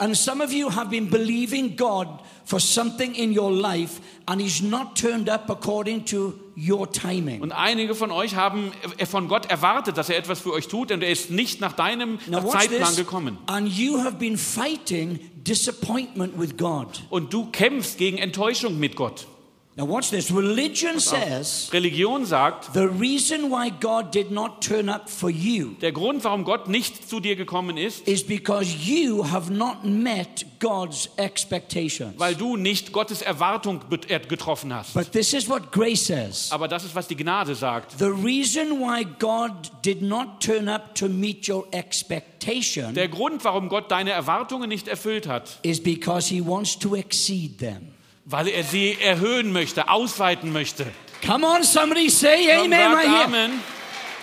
[0.04, 2.08] and some of you have been believing God
[2.44, 7.42] for something in your life, and He's not turned up according to your timing.
[7.42, 10.92] und einige von euch haben äh, von Gott erwartet, dass er etwas für euch tut,
[10.92, 12.98] und er ist nicht nach deinem Now Zeitplan this.
[12.98, 13.38] gekommen.
[13.46, 17.02] And you have been fighting disappointment with God.
[17.10, 19.28] Und du kämpfst gegen Enttäuschung mit Gott.
[19.76, 20.30] Now watch this.
[20.32, 25.92] Religion says Religion sagt, the reason why God did not turn up for you der
[25.92, 31.10] Grund, warum Gott nicht zu dir gekommen ist, is because you have not met God's
[31.18, 32.14] expectations.
[32.20, 34.94] weil du nicht Gottes Erwartung getroffen hast.
[34.94, 36.52] But this is what grace says.
[36.52, 37.98] Aber das ist, was die Gnade sagt.
[37.98, 43.70] The reason why God did not turn up to meet your expectation Der Grund, warum
[43.70, 47.93] Gott deine Erwartungen nicht erfüllt hat, is because he wants to exceed them.
[48.26, 50.86] Weil er sie erhöhen möchte, ausweiten möchte.
[51.26, 53.24] Come on, somebody say amen right here.
[53.26, 53.62] Amen.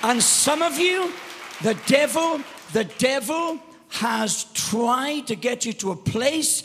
[0.02, 1.10] And some of you,
[1.62, 2.40] the devil,
[2.72, 3.58] the devil
[4.00, 6.64] has tried to get you to a place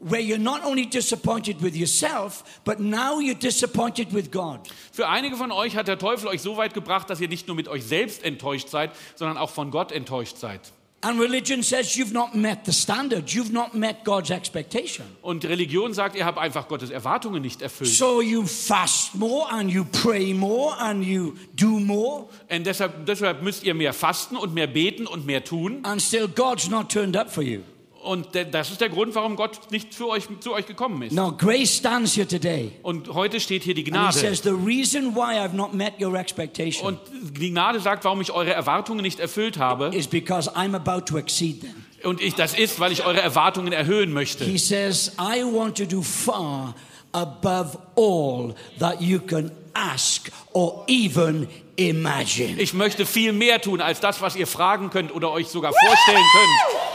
[0.00, 4.60] where you're not only disappointed with yourself, but now you're disappointed with God.
[4.92, 7.56] Für einige von euch hat der Teufel euch so weit gebracht, dass ihr nicht nur
[7.56, 10.60] mit euch selbst enttäuscht seid, sondern auch von Gott enttäuscht seid.
[11.00, 15.06] And religion says you've not met the standard, you've not met God's expectation.
[15.22, 17.88] Und Religion sagt, ihr habt einfach Gottes Erwartungen nicht erfüllt.
[17.90, 23.42] So you fast more and you pray more and you do more, Und deshalb, deshalb
[23.42, 25.80] müsst ihr mehr fasten und mehr beten und mehr tun.
[25.84, 27.60] and still God's not turned up for you.
[28.08, 31.12] Und das ist der Grund, warum Gott nicht für euch, zu euch gekommen ist.
[31.12, 32.72] Now, grace stands here today.
[32.82, 34.16] Und heute steht hier die Gnade.
[34.16, 37.00] says, The reason why I've not met your expectation Und
[37.38, 39.94] die Gnade sagt, warum ich eure Erwartungen nicht erfüllt habe.
[39.94, 41.84] is because I'm about to exceed them.
[42.02, 44.46] Und ich, das ist, weil ich eure Erwartungen erhöhen möchte.
[44.46, 46.74] He says, I want to do far
[47.12, 52.58] above all that you can ask or even imagine.
[52.58, 56.24] Ich möchte viel mehr tun als das, was ihr fragen könnt oder euch sogar vorstellen
[56.32, 56.88] könnt.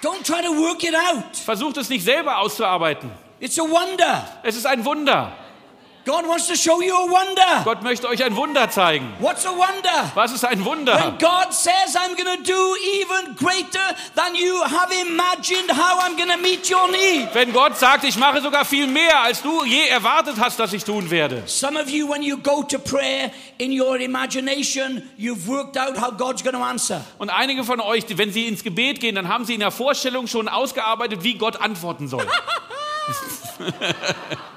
[0.00, 0.17] Don't try to work it out.
[1.44, 3.10] Versucht es nicht selber auszuarbeiten.
[3.40, 4.26] It's a wonder.
[4.42, 5.32] Es ist ein Wunder.
[6.08, 7.62] God wants to show you a wonder.
[7.64, 9.12] Gott möchte euch ein Wunder zeigen.
[9.18, 10.10] What's a wonder?
[10.14, 11.14] Was ist ein When Wunder?
[11.18, 16.30] God says, I'm going to do even greater than you have imagined how I'm going
[16.30, 17.28] to meet your need.
[17.34, 20.82] Wenn Gott sagt, ich mache sogar viel mehr, als du je erwartet hast, dass ich
[20.82, 21.42] tun werde.
[21.44, 26.10] Some of you, when you go to prayer in your imagination, you've worked out how
[26.10, 27.04] God's going to answer.
[27.18, 30.26] Und einige von euch, wenn sie ins Gebet gehen, dann haben sie in der Vorstellung
[30.26, 32.26] schon ausgearbeitet, wie Gott antworten soll.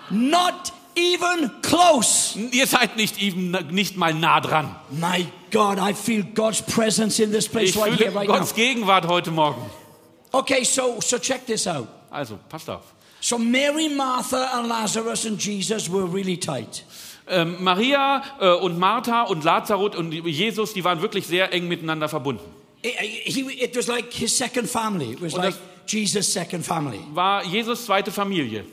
[0.10, 2.38] Not even close.
[2.52, 4.76] Ihr seid nicht, even, nicht mal nah dran.
[4.90, 8.52] My God, I feel God's presence in this place Ich right here, fühle right Gottes
[8.52, 8.56] now.
[8.56, 9.62] Gegenwart heute Morgen.
[10.32, 11.88] Okay, so so check this out.
[12.10, 12.84] Also, passt auf.
[13.20, 16.84] So Mary, Martha, and Lazarus and Jesus were really tight.
[17.28, 22.10] Ähm, Maria äh, und Martha und Lazarus und Jesus, die waren wirklich sehr eng miteinander
[22.10, 22.44] verbunden.
[22.84, 25.12] It, he, it was like his second family.
[25.12, 27.00] It was Und like Jesus' second family.
[27.14, 28.64] War Jesus zweite Familie.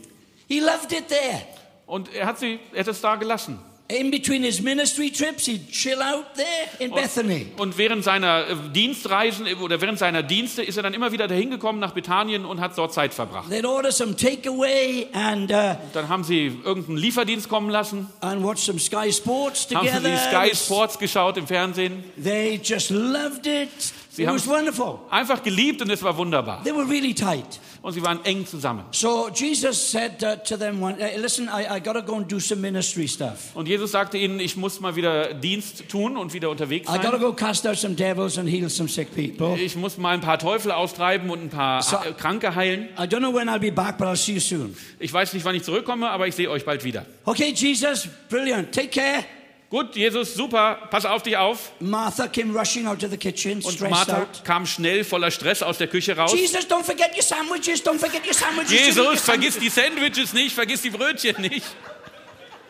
[0.48, 1.42] He loved it there.
[1.88, 3.58] Und er hat, sie, er hat es da gelassen.
[3.90, 7.46] In between his ministry trips, he'd chill out there in Bethany.
[7.56, 11.26] Und während seiner äh, Dienstreisen äh, oder während seiner Dienste ist er dann immer wieder
[11.26, 13.50] dahin gekommen nach Bethanien und hat dort Zeit verbracht.
[13.50, 18.60] They'd order some takeaway and uh, Dann haben sie irgendeinen Lieferdienst kommen lassen, and watch
[18.60, 20.18] some Sky Sports haben together.
[20.18, 22.04] sie Sky Sports geschaut im Fernsehen.
[22.22, 23.70] They just loved it.
[24.18, 24.98] Sie it haben was wonderful.
[25.10, 26.62] einfach geliebt und es war wunderbar.
[26.64, 27.60] They were really tight.
[27.82, 28.84] Und sie waren eng zusammen.
[28.90, 32.30] So Jesus said uh, to them, one, "Hey, "Listen, I, I got to go and
[32.30, 33.54] do some ministry stuff.
[33.54, 37.20] Und Jesus sagte ihnen, ich muss mal wieder Dienst tun und wieder unterwegs I sein.
[37.20, 39.56] go cast out some devils and heal some sick people.
[39.62, 42.88] Ich muss mal ein paar Teufel austreiben und ein paar So- äh, Kranke heilen.
[42.98, 44.76] I don't know when I'll be back, but I'll see you soon.
[44.98, 47.06] Ich weiß nicht, wann ich zurückkomme, aber ich sehe euch bald wieder.
[47.24, 48.72] Okay, Jesus, brilliant.
[48.74, 49.24] Take care.
[49.70, 51.72] Gut, Jesus, super, pass auf dich auf.
[51.78, 54.42] Martha came rushing out of the kitchen, Und Martha out.
[54.42, 56.32] kam schnell voller Stress aus der Küche raus.
[56.32, 57.84] Jesus, don't forget your sandwiches.
[57.84, 58.70] Don't forget your sandwiches.
[58.70, 61.66] Jesus, vergiss die Sandwiches nicht, vergiss die Brötchen nicht.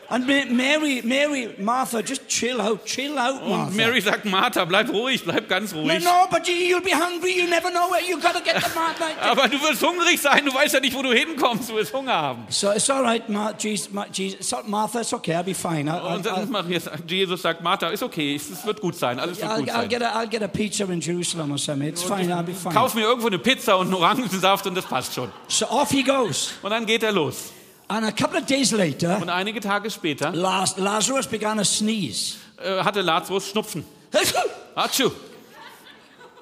[0.09, 0.17] Ma-
[0.49, 3.67] Mary, Mary, Martha, just chill out, chill out, Martha.
[3.67, 6.03] Und Mary sagt, Martha, bleib ruhig, bleib ganz No, ruhig.
[6.03, 7.37] no, but you, you'll be hungry.
[7.37, 9.05] You never know where you got to get the Martha.
[9.21, 12.13] Aber du wirst hungrig sein, du weißt ja nicht, wo du hinkommst, du wirst Hunger
[12.13, 12.45] haben.
[12.49, 15.01] So it's all right, Ma- Jesus, Ma- Jesus, Martha.
[15.01, 15.35] It's okay.
[15.35, 15.89] I'll be fine.
[15.89, 19.51] I'll, Und dann Maria Jesus sagt, Martha, ist okay, es wird gut sein, alles wird
[19.51, 19.89] I'll, gut I'll sein.
[19.89, 21.87] get a, I'll get a pizza in Jerusalem or something.
[21.89, 22.31] It's fine.
[22.33, 22.73] I'll be fine.
[22.73, 25.31] Kauf mir irgendwo eine Pizza und einen Orangensaft und das passt schon.
[25.47, 26.53] So off he goes.
[26.63, 27.51] Und dann geht er los.
[27.91, 32.35] And a couple of days later, Und einige Tage später Las- Lazarus began to sneeze.
[32.57, 33.83] äh, hatte Lazarus Schnupfen.
[34.75, 35.09] Atschu.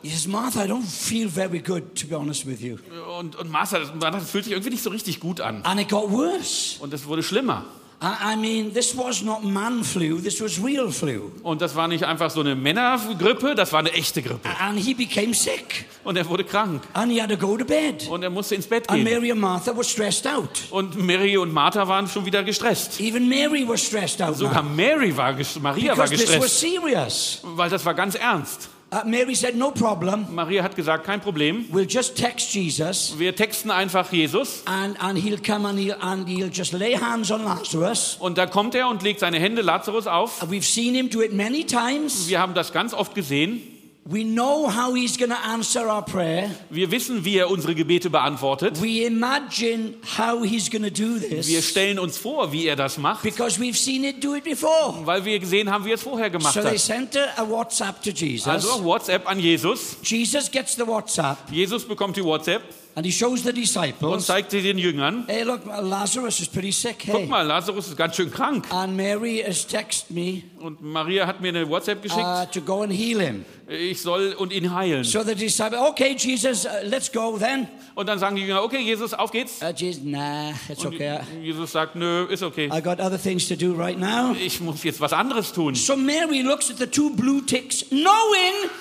[0.04, 2.78] He says, Martha, I don't feel very good, to be honest with you.
[3.18, 5.64] Und, und Martha, das, das fühlt sich irgendwie nicht so richtig gut an.
[5.64, 6.80] And it got worse.
[6.82, 7.66] Und es wurde schlimmer.
[8.00, 11.32] I, mean, this was not man flu, this was real flu.
[11.42, 14.48] Und das war nicht einfach so eine Männergrippe, das war eine echte Grippe.
[14.60, 15.86] And he became sick.
[16.04, 16.84] Und er wurde krank.
[16.94, 18.08] And he had to go to bed.
[18.08, 19.12] Und er musste ins Bett And gehen.
[19.12, 20.50] Mary and Martha were stressed out.
[20.70, 23.00] Und Mary und Martha waren schon wieder gestresst.
[23.02, 24.62] Even Mary was stressed out Sogar.
[24.62, 27.42] Mary war, Maria war Because this was gestresst, serious.
[27.44, 28.70] weil das war ganz ernst.
[28.89, 30.28] Uh, Mary said, No problem.
[30.34, 31.65] Maria hat gesagt, kein Problem.
[31.73, 33.19] We'll just text Jesus.
[33.19, 37.30] Wir texten einfach Jesus And, and he'll come and he'll, and he'll just lay hands
[37.30, 38.15] on Lazarus.
[38.21, 40.41] und da kommt er und legt seine Hände Lazarus auf.
[40.50, 42.30] We've seen him do it many times.
[42.30, 43.62] Wir haben das ganz oft gesehen.
[44.10, 46.50] We know how he's going to answer our prayer.
[46.70, 48.82] Wir wissen, wie er unsere Gebete beantwortet.
[48.82, 52.98] We imagine how he's going to do Wir this stellen uns vor, wie er das
[52.98, 54.93] macht, because we've seen it do it before.
[55.06, 56.80] weil wir gesehen haben, wie er es vorher gemacht So they hat.
[56.80, 58.48] sent a, a WhatsApp to Jesus.
[58.48, 59.98] Also WhatsApp an Jesus.
[60.04, 62.62] Jesus gets the WhatsApp Jesus bekommt die WhatsApp
[62.98, 64.26] and he shows the und disciples.
[64.26, 65.24] zeigt sie den Jüngern.
[65.28, 67.04] Hey, look, Lazarus is pretty sick.
[67.06, 67.26] Guck Hey.
[67.28, 68.66] mal, Lazarus ist ganz schön krank.
[68.72, 72.20] And Mary has texted me Und Maria hat mir eine WhatsApp geschickt.
[72.26, 73.46] uh, to go and heal him.
[73.70, 75.04] Ich soll und ihn heilen.
[75.04, 77.68] So the disciples, okay, Jesus, uh, let's go then.
[77.94, 79.62] Und dann sagen die Jünger, okay, Jesus, auf geht's.
[79.62, 81.20] Uh, Jesus, nah, it's Und okay.
[81.44, 82.70] Jesus sagt, nö, ist okay.
[82.74, 84.36] I got other things to do right now.
[84.44, 85.76] Ich muss jetzt was anderes tun.
[85.76, 88.72] So Mary looks at the two blue ticks, knowing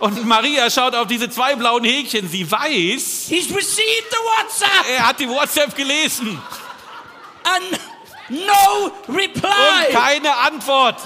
[0.00, 2.28] Und Maria schaut auf diese zwei blauen Häkchen.
[2.28, 6.40] Sie weiß, he's received the WhatsApp er hat die WhatsApp gelesen.
[7.44, 7.80] and
[8.46, 9.92] no Und reply.
[9.92, 10.96] keine Antwort.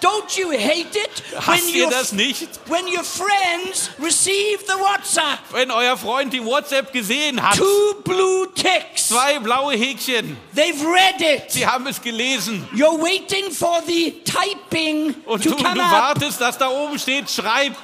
[0.00, 2.48] Don't you hate it Hasst ihr das nicht?
[2.66, 5.38] when your friends receive the WhatsApp?
[5.52, 9.08] Wenn euer Freund die WhatsApp gesehen hat, Two blue ticks.
[9.08, 11.50] zwei blaue Häkchen, They've read it.
[11.52, 12.68] sie haben es gelesen.
[12.74, 15.92] You're waiting for the typing Und to du, du come up.
[15.92, 17.78] wartest, dass da oben steht, schreibt.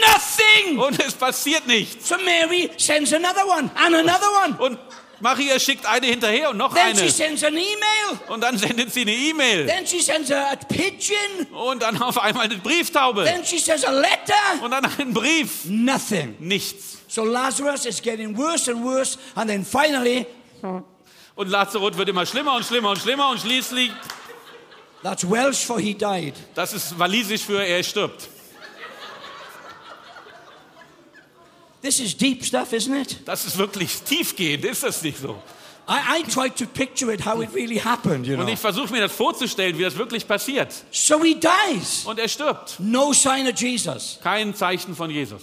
[0.00, 0.78] Nothing.
[0.78, 2.08] Und es passiert nichts.
[2.08, 4.56] So Mary sends another one and another one.
[4.58, 4.78] Und
[5.22, 7.10] Maria schickt eine hinterher und noch Then she eine.
[7.10, 8.18] sends an email.
[8.28, 9.66] Und dann sendet sie eine E-Mail.
[9.66, 11.46] Then she sends a, a pigeon.
[11.52, 13.24] Und dann auf einmal eine Brieftaube.
[13.24, 14.62] Then she sends a letter.
[14.64, 15.64] Und dann einen Brief.
[15.64, 16.34] Nothing.
[16.40, 16.98] Nichts.
[17.08, 20.26] So Lazarus is getting worse and worse, and then finally,
[21.34, 23.90] Und Lazarus wird immer schlimmer und schlimmer und schlimmer und schließlich,
[25.02, 26.34] that's Welsh for he died.
[26.54, 28.28] das ist walisisch für er stirbt.
[31.82, 33.16] This is deep stuff, isn't it?
[33.24, 35.36] Das ist wirklich tiefgehend, ist das nicht so?
[35.88, 38.52] I, I tried to picture it how it really happened, you Und know.
[38.52, 40.72] ich versuche mir das vorzustellen, wie das wirklich passiert.
[40.92, 42.04] So he dies.
[42.06, 42.78] Und er stirbt.
[42.78, 44.20] No sign of Jesus.
[44.22, 45.42] Kein Zeichen von Jesus.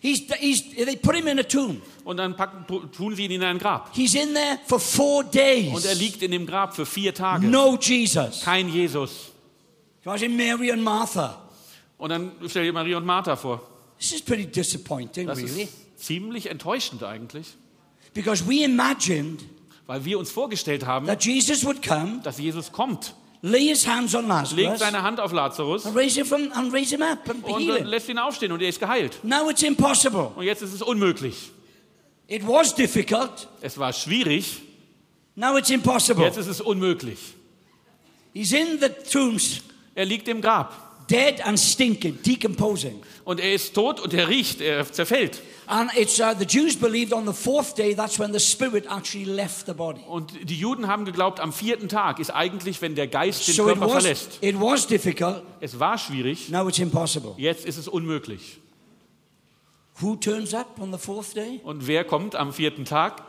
[0.00, 1.82] He's, he's, they put him in a tomb.
[2.04, 3.90] Und dann packen, tun sie ihn in ein Grab.
[3.94, 5.74] He's in there for four days.
[5.74, 7.46] Und er liegt in dem Grab für vier Tage.
[7.46, 8.40] No Jesus.
[8.42, 9.32] Kein Jesus.
[10.04, 11.42] Imagine Mary and Martha.
[11.98, 13.60] Und dann stell dir Maria und Martha vor.
[13.98, 15.64] This is pretty disappointing, Das really.
[15.64, 15.72] ist
[16.04, 17.46] ziemlich enttäuschend eigentlich.
[18.14, 19.42] Because we imagined
[19.86, 24.14] Weil wir uns vorgestellt haben, that Jesus would come, dass Jesus kommt, lay his hands
[24.16, 27.28] on legt Lazarus, seine Hand auf Lazarus and raise him, from, and raise him up
[27.30, 27.86] and und heal him.
[27.86, 29.18] lässt ihn aufstehen und er ist geheilt.
[29.22, 30.32] Now it's impossible.
[30.34, 31.50] Und jetzt ist es unmöglich.
[32.26, 33.46] It was difficult.
[33.60, 34.62] Es war schwierig,
[35.36, 36.24] Now it's impossible.
[36.24, 37.18] jetzt ist es unmöglich.
[38.34, 39.60] He's in the tombs,
[39.94, 40.74] Er liegt im Grab
[41.08, 43.00] dead and stinking, decomposing.
[43.24, 45.42] und er ist tot und er riecht, er zerfällt.
[45.68, 49.24] And it's uh, the Jews believed on the fourth day that's when the spirit actually
[49.24, 50.00] left the body.
[50.06, 53.68] Und die Juden haben geglaubt, am vierten Tag ist eigentlich, wenn der Geist den So
[53.68, 54.38] it Körper was, verlässt.
[54.42, 55.42] it was difficult.
[55.60, 57.34] Es war schwierig, Now it's impossible.
[57.36, 58.58] jetzt ist es unmöglich.
[60.00, 61.60] Who turns up on the fourth day?
[61.64, 63.22] Und wer kommt am vierten Tag?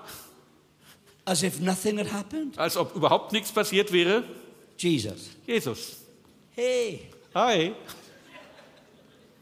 [1.25, 2.57] As if nothing had happened?
[2.59, 4.23] Als ob überhaupt nichts passiert wäre?
[4.77, 5.29] Jesus.
[5.45, 5.97] Jesus.
[6.51, 7.01] Hey,
[7.37, 7.71] Hi.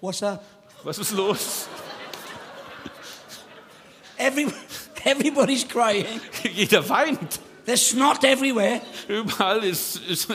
[0.02, 0.44] what's up?
[0.84, 1.70] Was ist los?
[4.18, 4.48] Every,
[5.06, 6.20] everybody's crying.
[6.44, 7.40] Jeder weint.
[7.66, 8.82] There's snot everywhere.
[9.08, 10.28] Überall ist, ist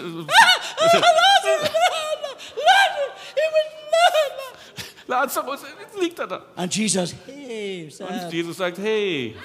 [5.07, 6.43] Lazarus, jetzt liegt er da.
[6.57, 8.33] And Jesus, hey, Und?
[8.33, 9.37] Jesus sagt, hey,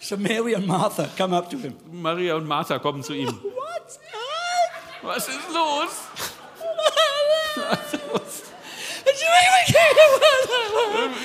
[0.00, 1.76] So Mary and Martha come up to him.
[1.92, 3.28] Maria und Martha kommen zu ihm.
[3.54, 5.04] What's up?
[5.04, 6.33] Was ist los?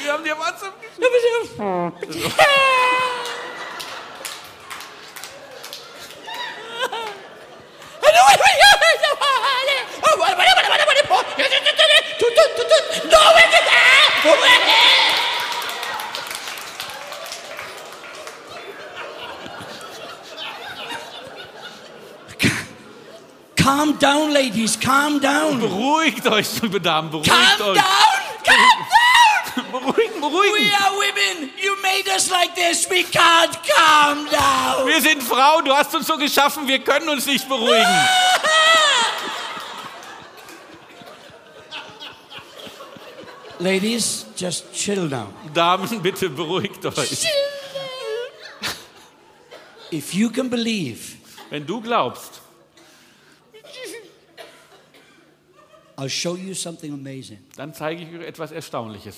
[0.03, 0.99] Wir haben dir WhatsApp geschickt.
[23.61, 24.77] Calm down, ladies.
[24.79, 25.59] Calm down.
[25.59, 27.75] Beruhigt euch, liebe Damen, beruhigt Calm euch.
[27.75, 27.75] down.
[27.75, 27.83] Calm
[28.45, 28.85] down.
[29.71, 30.71] Beruhigen, We beruhigen.
[30.81, 31.49] are women.
[31.61, 32.87] You made us like this.
[32.89, 34.87] We can't calm down.
[34.87, 37.85] Wir sind Frauen, du hast uns so geschaffen, wir können uns nicht beruhigen.
[43.59, 45.27] Ladies, just chill now.
[45.53, 47.27] Damen, bitte beruhigt euch.
[49.91, 51.17] If you can believe,
[51.49, 52.38] Wenn du glaubst,
[55.99, 57.39] I'll show you something amazing.
[57.57, 59.15] dann zeige ich euch etwas Erstaunliches.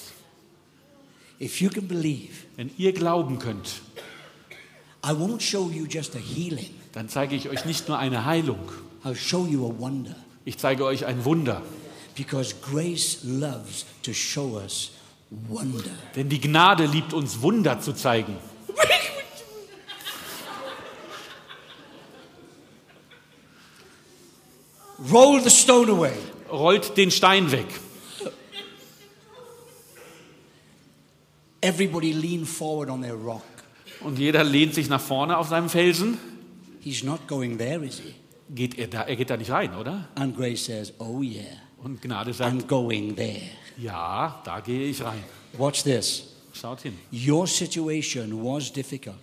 [1.39, 3.82] If you can believe, Wenn ihr glauben könnt,
[5.06, 6.72] I won't show you just a healing.
[6.94, 8.72] dann zeige ich euch nicht nur eine Heilung,
[9.04, 10.15] I'll show you a wonder.
[10.44, 11.62] ich zeige euch ein Wunder.
[12.15, 14.91] Because grace loves to show us
[15.30, 15.91] wonder.
[16.15, 18.36] Denn die Gnade liebt uns Wunder zu zeigen.
[25.12, 26.17] Roll the stone away.
[26.51, 27.67] Rollt den Stein weg.
[31.61, 33.43] Everybody lean forward on their rock.
[34.01, 36.17] Und jeder lehnt sich nach vorne auf seinem Felsen.
[36.79, 38.15] He's not going there, is he?
[38.53, 40.09] Geht er, da, er geht da nicht rein, oder?
[40.15, 41.43] And grace says, Oh, yeah,
[41.77, 43.41] Und Gnade sagt, I'm going there.
[43.77, 45.23] ja, da gehe ich rein.
[45.57, 46.23] Watch this.
[46.53, 46.97] Schaut hin.
[47.11, 49.15] Your situation was difficult.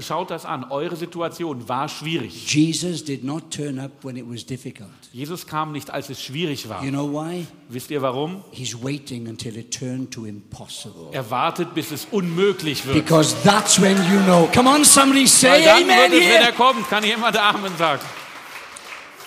[0.00, 0.66] Schaut das an.
[0.70, 2.52] Eure Situation war schwierig.
[2.52, 4.90] Jesus did not turn up when it was difficult.
[5.12, 6.84] Jesus kam nicht, als es schwierig war.
[6.84, 7.46] You know why?
[7.70, 8.44] Wisst ihr warum?
[8.50, 11.08] He's waiting until it turned to impossible.
[11.12, 12.96] Er wartet, bis es unmöglich wird.
[12.96, 14.46] Because that's when you know.
[14.54, 16.52] Come on, somebody Weil say dann amen wird es, wenn er here.
[16.52, 18.02] kommt, kann jemand Amen sagen.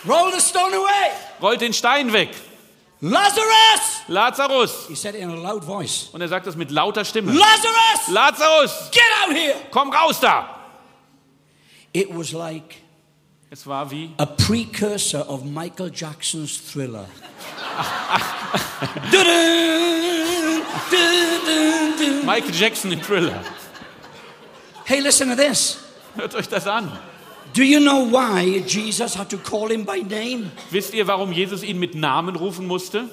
[0.07, 1.11] Roll the stone away.
[1.41, 2.29] Rollt den Stein weg.
[3.01, 4.01] Lazarus!
[4.07, 4.87] Lazarus.
[4.87, 6.09] He said it in a loud voice.
[6.13, 7.31] Und er sagt das mit lauter Stimme.
[7.31, 8.07] Lazarus!
[8.09, 9.55] Lazarus, Get out here!
[9.71, 10.57] komm raus da.
[11.93, 12.77] It was like
[13.49, 17.05] Es war wie, a precursor of Michael Jackson's thriller.
[22.25, 23.43] Michael Jackson im Thriller.
[24.85, 25.79] hey, listen to this.
[26.15, 26.91] Hört euch das an.
[27.53, 30.51] Do you know why Jesus had to call him by name?
[30.71, 33.09] Wisst ihr, warum Jesus ihn mit Namen rufen musste?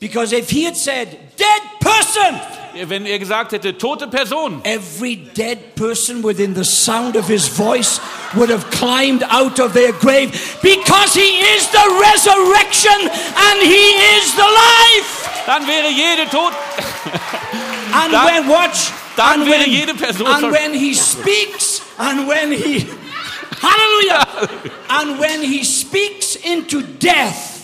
[0.00, 2.40] Because if he had said, dead person,
[2.88, 8.00] Wenn er gesagt hätte, tote Person, every dead person within the sound of his voice
[8.34, 10.30] would have climbed out of their grave
[10.62, 15.44] because he is the resurrection and he is the life.
[15.46, 16.52] dann wäre jede tot.
[17.92, 22.28] And Dann- when watch, dann and wäre when, jede Person and when he speaks, and
[22.28, 22.86] when he,
[23.62, 24.48] hallelujah,
[24.88, 27.58] and when he speaks into death,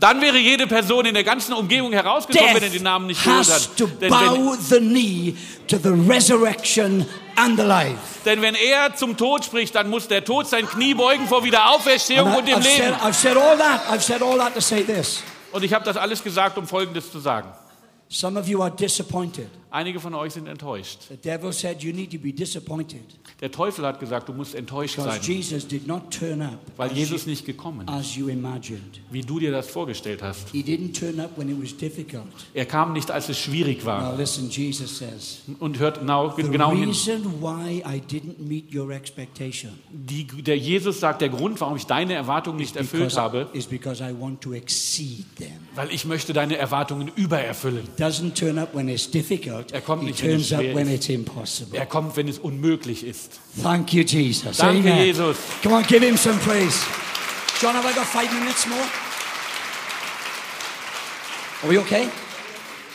[0.00, 3.46] Dann wäre jede Person in der ganzen Umgebung herausgekommen, wenn er den Namen nicht gehört
[3.46, 3.76] has hat.
[3.76, 5.36] to Denn wenn, bow the knee
[5.68, 7.96] to the resurrection and the life.
[8.24, 12.26] denn wenn er zum Tod spricht, dann muss der Tod sein Knie beugen vor Wiederauferstehung
[12.26, 12.94] And und I, dem said, Leben.
[12.96, 13.80] I've said all that.
[13.88, 15.22] I've said all that to say this.
[15.52, 17.48] Und ich habe das alles gesagt, um Folgendes zu sagen.
[18.08, 19.48] Some of you are disappointed.
[19.72, 20.98] Einige von euch sind enttäuscht.
[21.10, 21.40] Der
[23.50, 27.24] Teufel hat gesagt, du musst enttäuscht because sein, Jesus did not turn up weil Jesus
[27.24, 28.16] nicht gekommen ist,
[29.10, 30.48] wie du dir das vorgestellt hast.
[32.54, 34.12] Er kam nicht, als es schwierig war.
[34.12, 36.84] Now listen, Jesus says, Und hört genau, the genau hin.
[36.90, 41.86] reason why I didn't meet your expectation Die, der Jesus sagt, der Grund, warum ich
[41.86, 45.48] deine Erwartungen nicht erfüllt habe, is because I want to exceed them.
[45.74, 47.88] weil ich möchte deine Erwartungen übererfüllen.
[47.98, 49.61] Doesn't turn up when it's difficult.
[49.70, 50.94] Er kommt nicht, wenn es schwer when ist.
[50.94, 51.78] it's impossible.
[51.78, 53.38] Er kommt, wenn es unmöglich ist.
[53.62, 54.56] Thank you, Jesus.
[54.56, 55.06] Danke, Amen.
[55.06, 55.36] Jesus.
[55.62, 56.80] Come on, give him some praise.
[57.60, 58.80] John, have I got five minutes more?
[61.62, 62.08] Are we okay?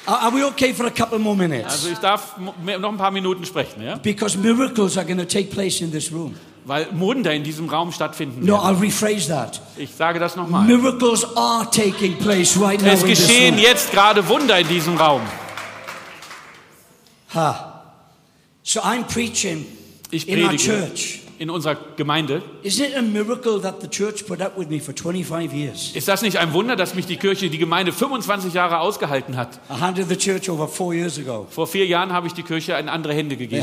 [0.06, 1.66] Are we okay for a couple more minutes?
[1.72, 2.56] Also ich darf noch
[2.92, 3.98] ein paar Minuten sprechen, ja?
[3.98, 6.36] Because miracles are going to take place in this room.
[6.66, 8.76] Weil Wunder in diesem Raum stattfinden No, werden.
[8.76, 9.62] I'll rephrase that.
[9.78, 10.66] Ich sage das nochmal.
[10.66, 14.98] Miracles are taking place right now Es in this geschehen jetzt gerade Wunder in diesem
[14.98, 15.22] Raum.
[17.30, 17.84] Ha.
[18.64, 19.66] So I'm preaching
[20.12, 21.27] Ich in our church.
[21.40, 22.42] In unserer Gemeinde.
[22.64, 25.92] Isn't it a miracle that the church put up with me for 25 years?
[25.96, 29.60] Ist das nicht ein Wunder, dass mich die Kirche, die Gemeinde 25 Jahre ausgehalten hat?
[31.50, 33.62] Vor vier Jahren habe ich die Kirche in andere Hände gegeben.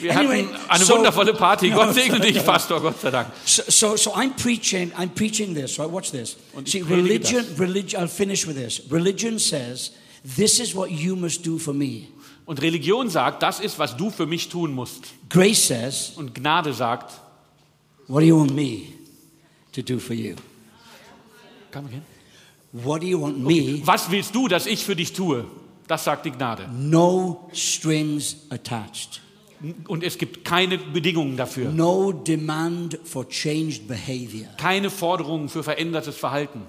[0.00, 1.70] wir- hatten eine wundervolle Party.
[1.74, 3.28] Gott segne dich, Pastor, Gott sei Dank.
[3.44, 4.92] So, so, I'm preaching.
[4.98, 5.78] I'm preaching this.
[5.78, 5.90] Right?
[5.90, 6.36] Watch this.
[6.64, 7.44] See, religion.
[7.48, 7.58] das.
[7.58, 8.02] Religion.
[8.02, 8.82] I'll finish with this.
[8.90, 9.92] Religion says,
[10.36, 12.08] "This is what you must do for me."
[12.46, 15.04] Und Religion sagt, das ist, was du für mich tun musst.
[15.28, 17.20] Grace says, Und Gnade sagt,
[18.06, 18.82] "What do you want me
[19.72, 20.36] to do for you?
[21.72, 22.02] Come again.
[22.72, 25.44] What do you want me?" was willst du, dass ich für dich tue?
[25.88, 26.68] Das sagt die Gnade.
[26.72, 29.20] No strings attached.
[29.88, 31.70] Und es gibt keine Bedingungen dafür.
[31.70, 34.48] No demand for changed behavior.
[34.56, 36.62] Keine Forderungen für verändertes Verhalten.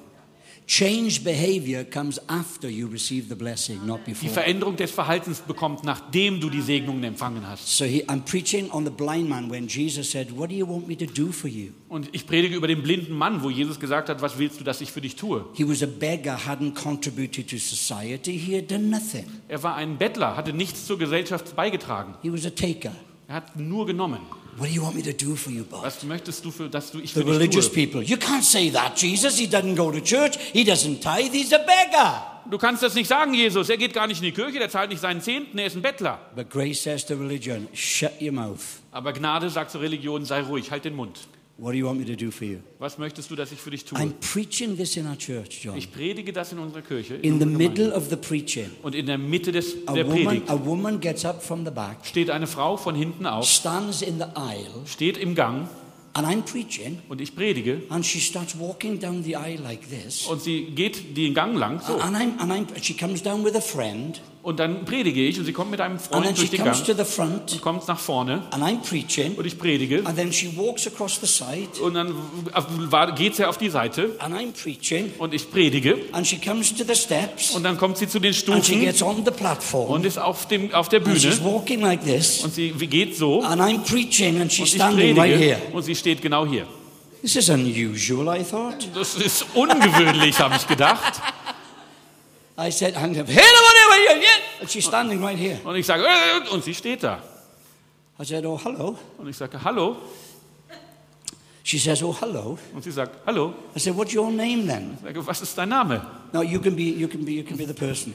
[0.68, 4.34] Changed behavior comes after you receive the blessing, not Die before.
[4.34, 7.78] Veränderung des Verhaltens bekommt, nachdem du die Segnungen empfangen hast.
[7.78, 10.86] So he, I'm preaching on the blind man when Jesus said, What do you want
[10.86, 11.70] me to do for you?
[11.88, 14.82] Und ich predige über den blinden Mann, wo Jesus gesagt hat, was willst du, dass
[14.82, 15.46] ich für dich tue?
[15.54, 19.24] He was a beggar, hadn't contributed to society, he had done nothing.
[19.48, 22.16] Er war ein Bettler, hatte nichts zur Gesellschaft beigetragen.
[22.22, 22.92] He was a taker.
[23.28, 24.20] Er hat nur genommen.
[24.58, 25.84] What do you want me to do for you, boss?
[25.84, 27.86] Was möchtest du, für, dass du ich The für dich religious tue?
[27.86, 29.38] people, you can't say that, Jesus.
[29.38, 32.42] He doesn't go to church, he doesn't tithe, he's a beggar.
[32.50, 33.70] Du kannst das nicht sagen, Jesus.
[33.70, 35.82] Er geht gar nicht in die Kirche, der zahlt nicht seinen Zehnten, er ist ein
[35.82, 36.20] Bettler.
[36.36, 38.62] But grace says to religion, Shut your mouth.
[38.92, 41.20] Aber Gnade sagt zur Religion, sei ruhig, halt den Mund.
[41.60, 42.60] What do you want me to do for you?
[42.78, 43.98] Was möchtest du, dass ich für dich tue?
[43.98, 45.76] I'm preaching this in our church, John.
[45.76, 47.16] Ich predige das in unserer Kirche.
[47.16, 50.26] In In the middle of the preaching, Und in der Mitte des, a der woman,
[50.26, 54.04] Predigt a woman gets up from the back, steht eine Frau von hinten auf, stands
[54.04, 55.68] in the aisle, steht im Gang
[56.14, 60.28] and I'm preaching, und ich predige and she starts walking down the aisle like this.
[60.28, 61.98] und sie geht den Gang lang so.
[61.98, 65.44] And I'm, and I'm, she comes down with a friend, Und dann predige ich und
[65.44, 68.44] sie kommt mit einem and then Freund durch den Gang front, und kommt nach vorne
[68.52, 72.16] and I'm preaching, und ich predige and then she walks across the side, und dann
[73.18, 74.12] geht sie auf die Seite
[75.20, 78.34] und ich predige and she comes to the steps, und dann kommt sie zu den
[78.34, 83.18] Stufen platform, und ist auf, dem, auf der Bühne walking like this, und sie geht
[83.18, 85.56] so and I'm preaching, and she's und ich standing right here.
[85.58, 86.66] predige und sie steht genau hier.
[87.22, 88.88] This is unusual, I thought.
[88.96, 91.22] Das ist ungewöhnlich, habe ich gedacht.
[92.58, 93.28] I said, I'm yeah.
[94.60, 95.60] And she's standing right here.
[95.64, 96.04] Und ich sage,
[96.52, 97.20] und sie steht da.
[98.20, 98.98] I said, oh, hello.
[99.20, 99.98] Und ich sage, hallo.
[101.64, 102.58] She says, oh, hello.
[102.74, 103.54] Und sie sagt, hallo.
[103.76, 104.98] I said, what's your name then?
[105.02, 106.02] Ich sage, was ist dein Name?
[106.34, 108.14] No, you can be, you can be, you can be the person.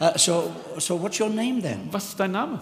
[0.00, 1.88] Uh, so, so what's your name then?
[1.90, 2.60] Was ist dein Name?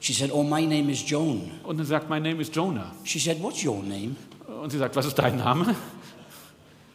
[0.00, 1.50] She said, oh, my name is Joan.
[1.64, 2.92] Und er sagt, mein Name ist Jonah.
[3.04, 4.16] She said, what's your name?
[4.62, 5.74] Und sie sagt, was ist dein Name?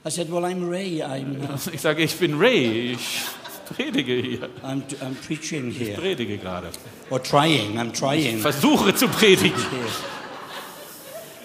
[0.04, 1.04] I said, well, I'm Ray.
[1.04, 2.94] I'm, uh, Ich sage, ich bin Ray.
[2.94, 3.22] Ich
[3.76, 4.50] predige hier.
[4.64, 5.98] I'm, I'm preaching Ich here.
[6.00, 6.68] predige gerade.
[7.10, 8.40] Or trying, I'm trying.
[8.40, 9.54] Versuche zu predigen.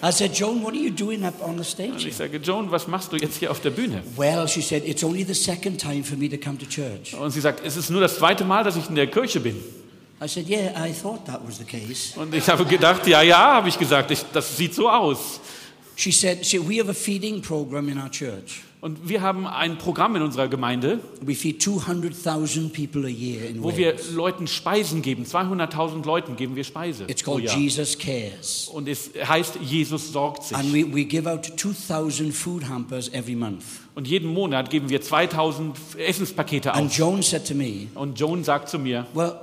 [0.03, 2.07] I said, Joan, what are you doing up on the Und stage?
[2.07, 4.03] ich sage, Joan, was machst du jetzt hier auf der Bühne?
[4.15, 7.15] Well, she said, it's only the second time for me to come to church.
[7.19, 9.55] Und sie sagt, es ist nur das zweite Mal, dass ich in der Kirche bin.
[10.23, 12.19] I said, yeah, I thought that was the case.
[12.19, 15.39] Und ich habe gedacht, ja, ja, habe ich gesagt, ich, das sieht so aus.
[15.95, 18.61] She said, see, we have a feeding program in our church.
[18.79, 23.63] Und wir haben ein Programm in unserer Gemeinde, We feed 200,000 people a year in
[23.63, 23.95] wo wir.
[24.13, 25.23] Leuten Speisen geben.
[25.23, 27.49] 200.000 Leuten geben wir Speise It's called.
[27.49, 28.69] Jesus Cares.
[28.71, 30.55] Und es heißt, Jesus sorgt sich.
[30.55, 33.63] And we, we give out 2,000 food hampers every month.
[33.95, 36.97] Und jeden Monat geben wir 2000 Essenspakete And aus.
[36.97, 39.33] Joan said to me, Und Joan sagt zu mir, Well,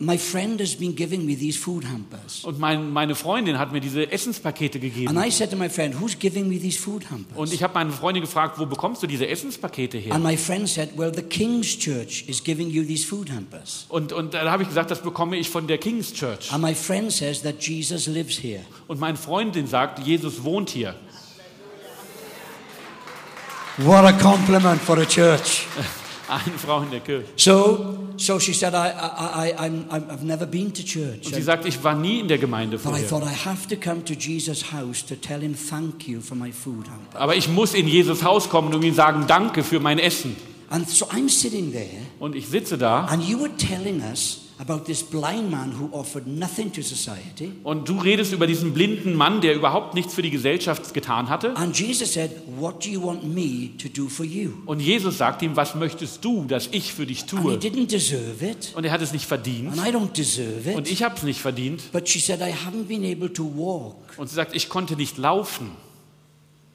[0.00, 2.44] my friend has been giving me these food hampers.
[2.44, 5.08] und mein, meine Freundin hat mir diese Essenspakete gegeben.
[5.08, 7.36] And I said to my friend, Who's giving me these food hampers?
[7.36, 10.14] Und ich habe meine Freundin gefragt, wo bekommst du diese Essenspakete her?
[10.14, 13.86] And my friend said, Well, the King's Church is giving you these food hampers.
[13.88, 16.52] Und, und da habe ich gesagt, das bekomme ich von der King's Church.
[16.52, 18.64] And my friend says that Jesus lives here.
[18.86, 20.94] Und meine Freundin sagt, Jesus wohnt hier.
[23.78, 25.66] What a compliment for a church.
[26.28, 27.24] Eine Frau in der Kirche.
[27.36, 31.26] So, so she said, I, I, I, I'm, I've never been to church.
[31.26, 33.08] Und sie sagt, ich war nie in der Gemeinde But I vorher.
[33.08, 36.52] thought I have to come to Jesus' house to tell him thank you for my
[36.52, 36.86] food.
[37.14, 40.36] Aber ich muss in Jesus Haus kommen und ihm sagen, danke für mein Essen.
[40.70, 44.84] And so I'm sitting there, Und ich sitze da and you were telling us about
[44.86, 47.52] this blind man who offered nothing to society.
[47.64, 51.56] Und du redest über diesen blinden Mann, der überhaupt nichts für die Gesellschaft getan hatte.
[51.56, 54.50] And Jesus said, What do you want me to do for you?
[54.66, 57.54] Und Jesus sagt ihm, was möchtest du, dass ich für dich And he tue?
[57.56, 59.72] didn't deserve it, Und er hat es nicht verdient.
[59.72, 61.92] and I don't deserve Und ich habe es nicht verdient.
[61.92, 65.18] But she said, I haven't been able to walk Und sie sagt, ich konnte nicht
[65.18, 65.70] laufen.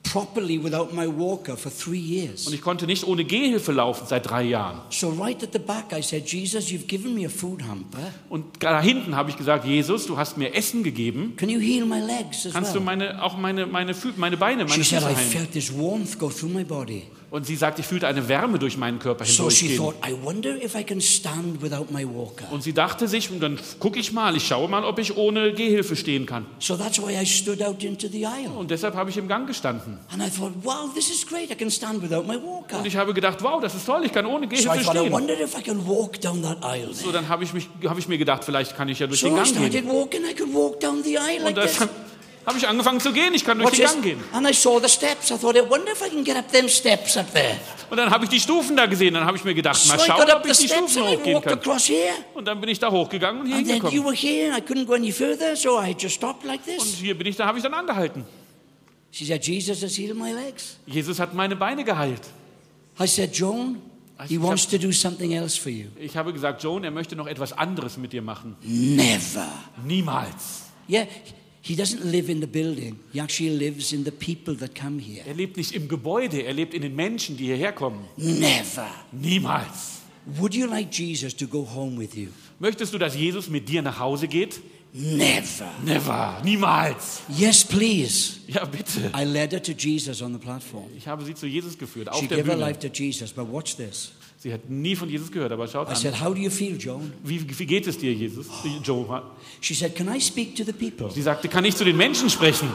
[0.03, 2.45] Properly without my walker for three years.
[2.47, 4.81] Und ich konnte nicht ohne Gehhilfe laufen seit drei Jahren.
[4.89, 8.11] So, right at the back, I said, Jesus, you've given me a food hamper.
[8.29, 11.33] Und da hinten habe ich gesagt, Jesus, du hast mir Essen gegeben.
[11.37, 12.85] Can you heal my legs as Kannst du well?
[12.85, 15.29] meine, auch meine, meine, meine Beine, She meine said, Füße I heilen?
[15.31, 17.03] felt this warmth go through my body.
[17.33, 19.75] Und sie sagt, ich fühlte eine Wärme durch meinen Körper So hindurchgehen.
[19.77, 22.45] thought, I wonder if I can stand without my walker.
[22.51, 25.51] Und sie dachte sich, und dann gucke ich mal, ich schaue mal, ob ich ohne
[25.51, 26.45] Gehhilfe stehen kann.
[26.59, 28.51] So that's why I stood out into the aisle.
[28.55, 29.97] Und deshalb habe ich im Gang gestanden.
[30.11, 31.49] And I thought, wow, this is great.
[31.49, 32.77] I can stand without my walker.
[32.77, 34.99] Und ich habe gedacht, wow, das ist toll, ich kann ohne So Gehhilfe thought, I
[34.99, 35.11] stehen.
[36.93, 39.29] So, dann habe ich, mich, habe ich mir gedacht, vielleicht kann ich ja durch So
[39.29, 39.87] den I Gang gehen.
[39.87, 40.21] walking.
[40.23, 41.79] I could walk down the aisle Und this.
[42.45, 43.85] Habe ich angefangen zu gehen, ich kann durch den.
[43.85, 44.19] Gang gehen.
[44.33, 45.31] And I saw the steps.
[45.31, 47.57] I thought, I wonder if I can get up them steps up there.
[47.89, 49.99] Und dann habe ich die Stufen da gesehen, dann habe ich mir gedacht, So mal
[49.99, 51.59] schauen, ob ich die Stufen hochgehen kann.
[52.33, 54.05] Und dann bin ich da hochgegangen und hier And then you hingekommen.
[54.05, 57.17] were here and I couldn't go any further, so I just stopped like Und hier
[57.17, 58.25] bin ich, da habe ich dann angehalten.
[59.11, 60.77] She said, Jesus has healed my legs.
[60.87, 62.21] Jesus hat meine Beine geheilt.
[62.99, 63.79] I said, Joan,
[64.27, 65.85] he Ich wants hab- to do something else for you.
[65.99, 68.55] Ich habe gesagt, Joan, er möchte noch etwas anderes mit dir machen.
[68.63, 69.47] Never.
[69.85, 70.63] Niemals.
[70.89, 71.05] Yeah,
[71.65, 72.99] he doesn't live in the building.
[73.13, 75.23] He actually lives in the people that come here.
[75.25, 78.05] Er lebt nicht im Gebäude, er lebt in den Menschen, die hierher kommen.
[78.17, 78.87] Never.
[79.11, 80.01] Niemals.
[80.25, 82.27] Would you like Jesus to go home with you?
[82.59, 84.61] Möchtest du, dass Jesus mit dir nach Hause geht?
[84.93, 85.71] Never.
[85.83, 86.39] Never.
[86.43, 87.21] Niemals.
[87.27, 88.39] Yes, please.
[88.47, 89.11] Ja, bitte.
[89.15, 90.85] I led her to Jesus on the platform.
[90.95, 92.67] Ich habe sie zu Jesus geführt, She auf der gave her Bühne.
[92.67, 94.11] life to Jesus, but watch this.
[94.43, 95.95] Sie hat nie von Jesus gehört, aber schaut I an.
[95.95, 97.13] said, How do you feel, Joan?
[97.23, 98.47] Wie, wie geht es dir, Jesus?
[98.83, 99.21] Joan.
[99.61, 101.09] She said, Can I speak to the people?
[101.09, 102.67] Sie sagte, kann ich zu den Menschen sprechen?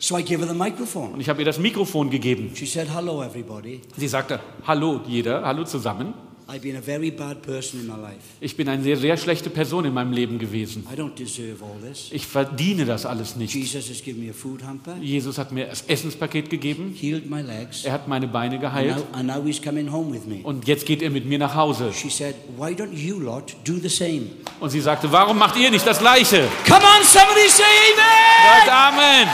[0.00, 1.12] So I gave her the microphone.
[1.12, 2.50] Und ich habe ihr das Mikrofon gegeben.
[2.56, 3.80] She said, Hello, everybody.
[3.96, 6.12] Sie sagte, hallo jeder, hallo zusammen.
[6.50, 8.16] I've been a very bad person in my life.
[8.40, 10.86] Ich bin eine sehr, sehr schlechte Person in meinem Leben gewesen.
[10.90, 12.08] I don't deserve all this.
[12.10, 13.54] Ich verdiene das alles nicht.
[13.54, 16.96] Jesus has given me a food hamper, Jesus hat mir das Essenspaket gegeben.
[16.98, 18.96] healed my legs, Er hat meine Beine geheilt.
[18.96, 20.40] now, and now he's coming home with me.
[20.42, 21.92] Und jetzt geht er mit mir nach Hause.
[21.92, 24.28] She said, Why don't you lot do the same?
[24.58, 26.48] Und sie sagte, warum macht ihr nicht das Gleiche?
[26.66, 28.64] Come on, somebody say amen!
[28.64, 29.28] Sagt Amen.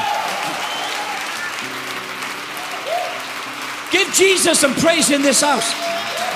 [3.93, 5.73] Give Jesus some praise in this house.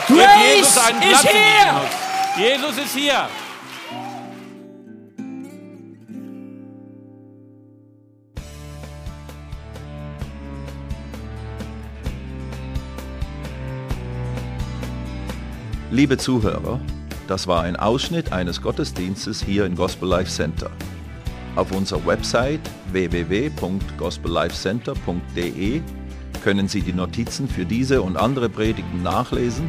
[0.08, 1.74] Grace Jesus einen is Platz here.
[1.74, 1.90] Haus.
[2.38, 3.28] Jesus ist hier.
[15.90, 16.80] Liebe Zuhörer,
[17.26, 20.70] das war ein Ausschnitt eines Gottesdienstes hier im Gospel Life Center.
[21.54, 25.82] Auf unserer Website www.gospellifecenter.de
[26.42, 29.68] können Sie die Notizen für diese und andere Predigten nachlesen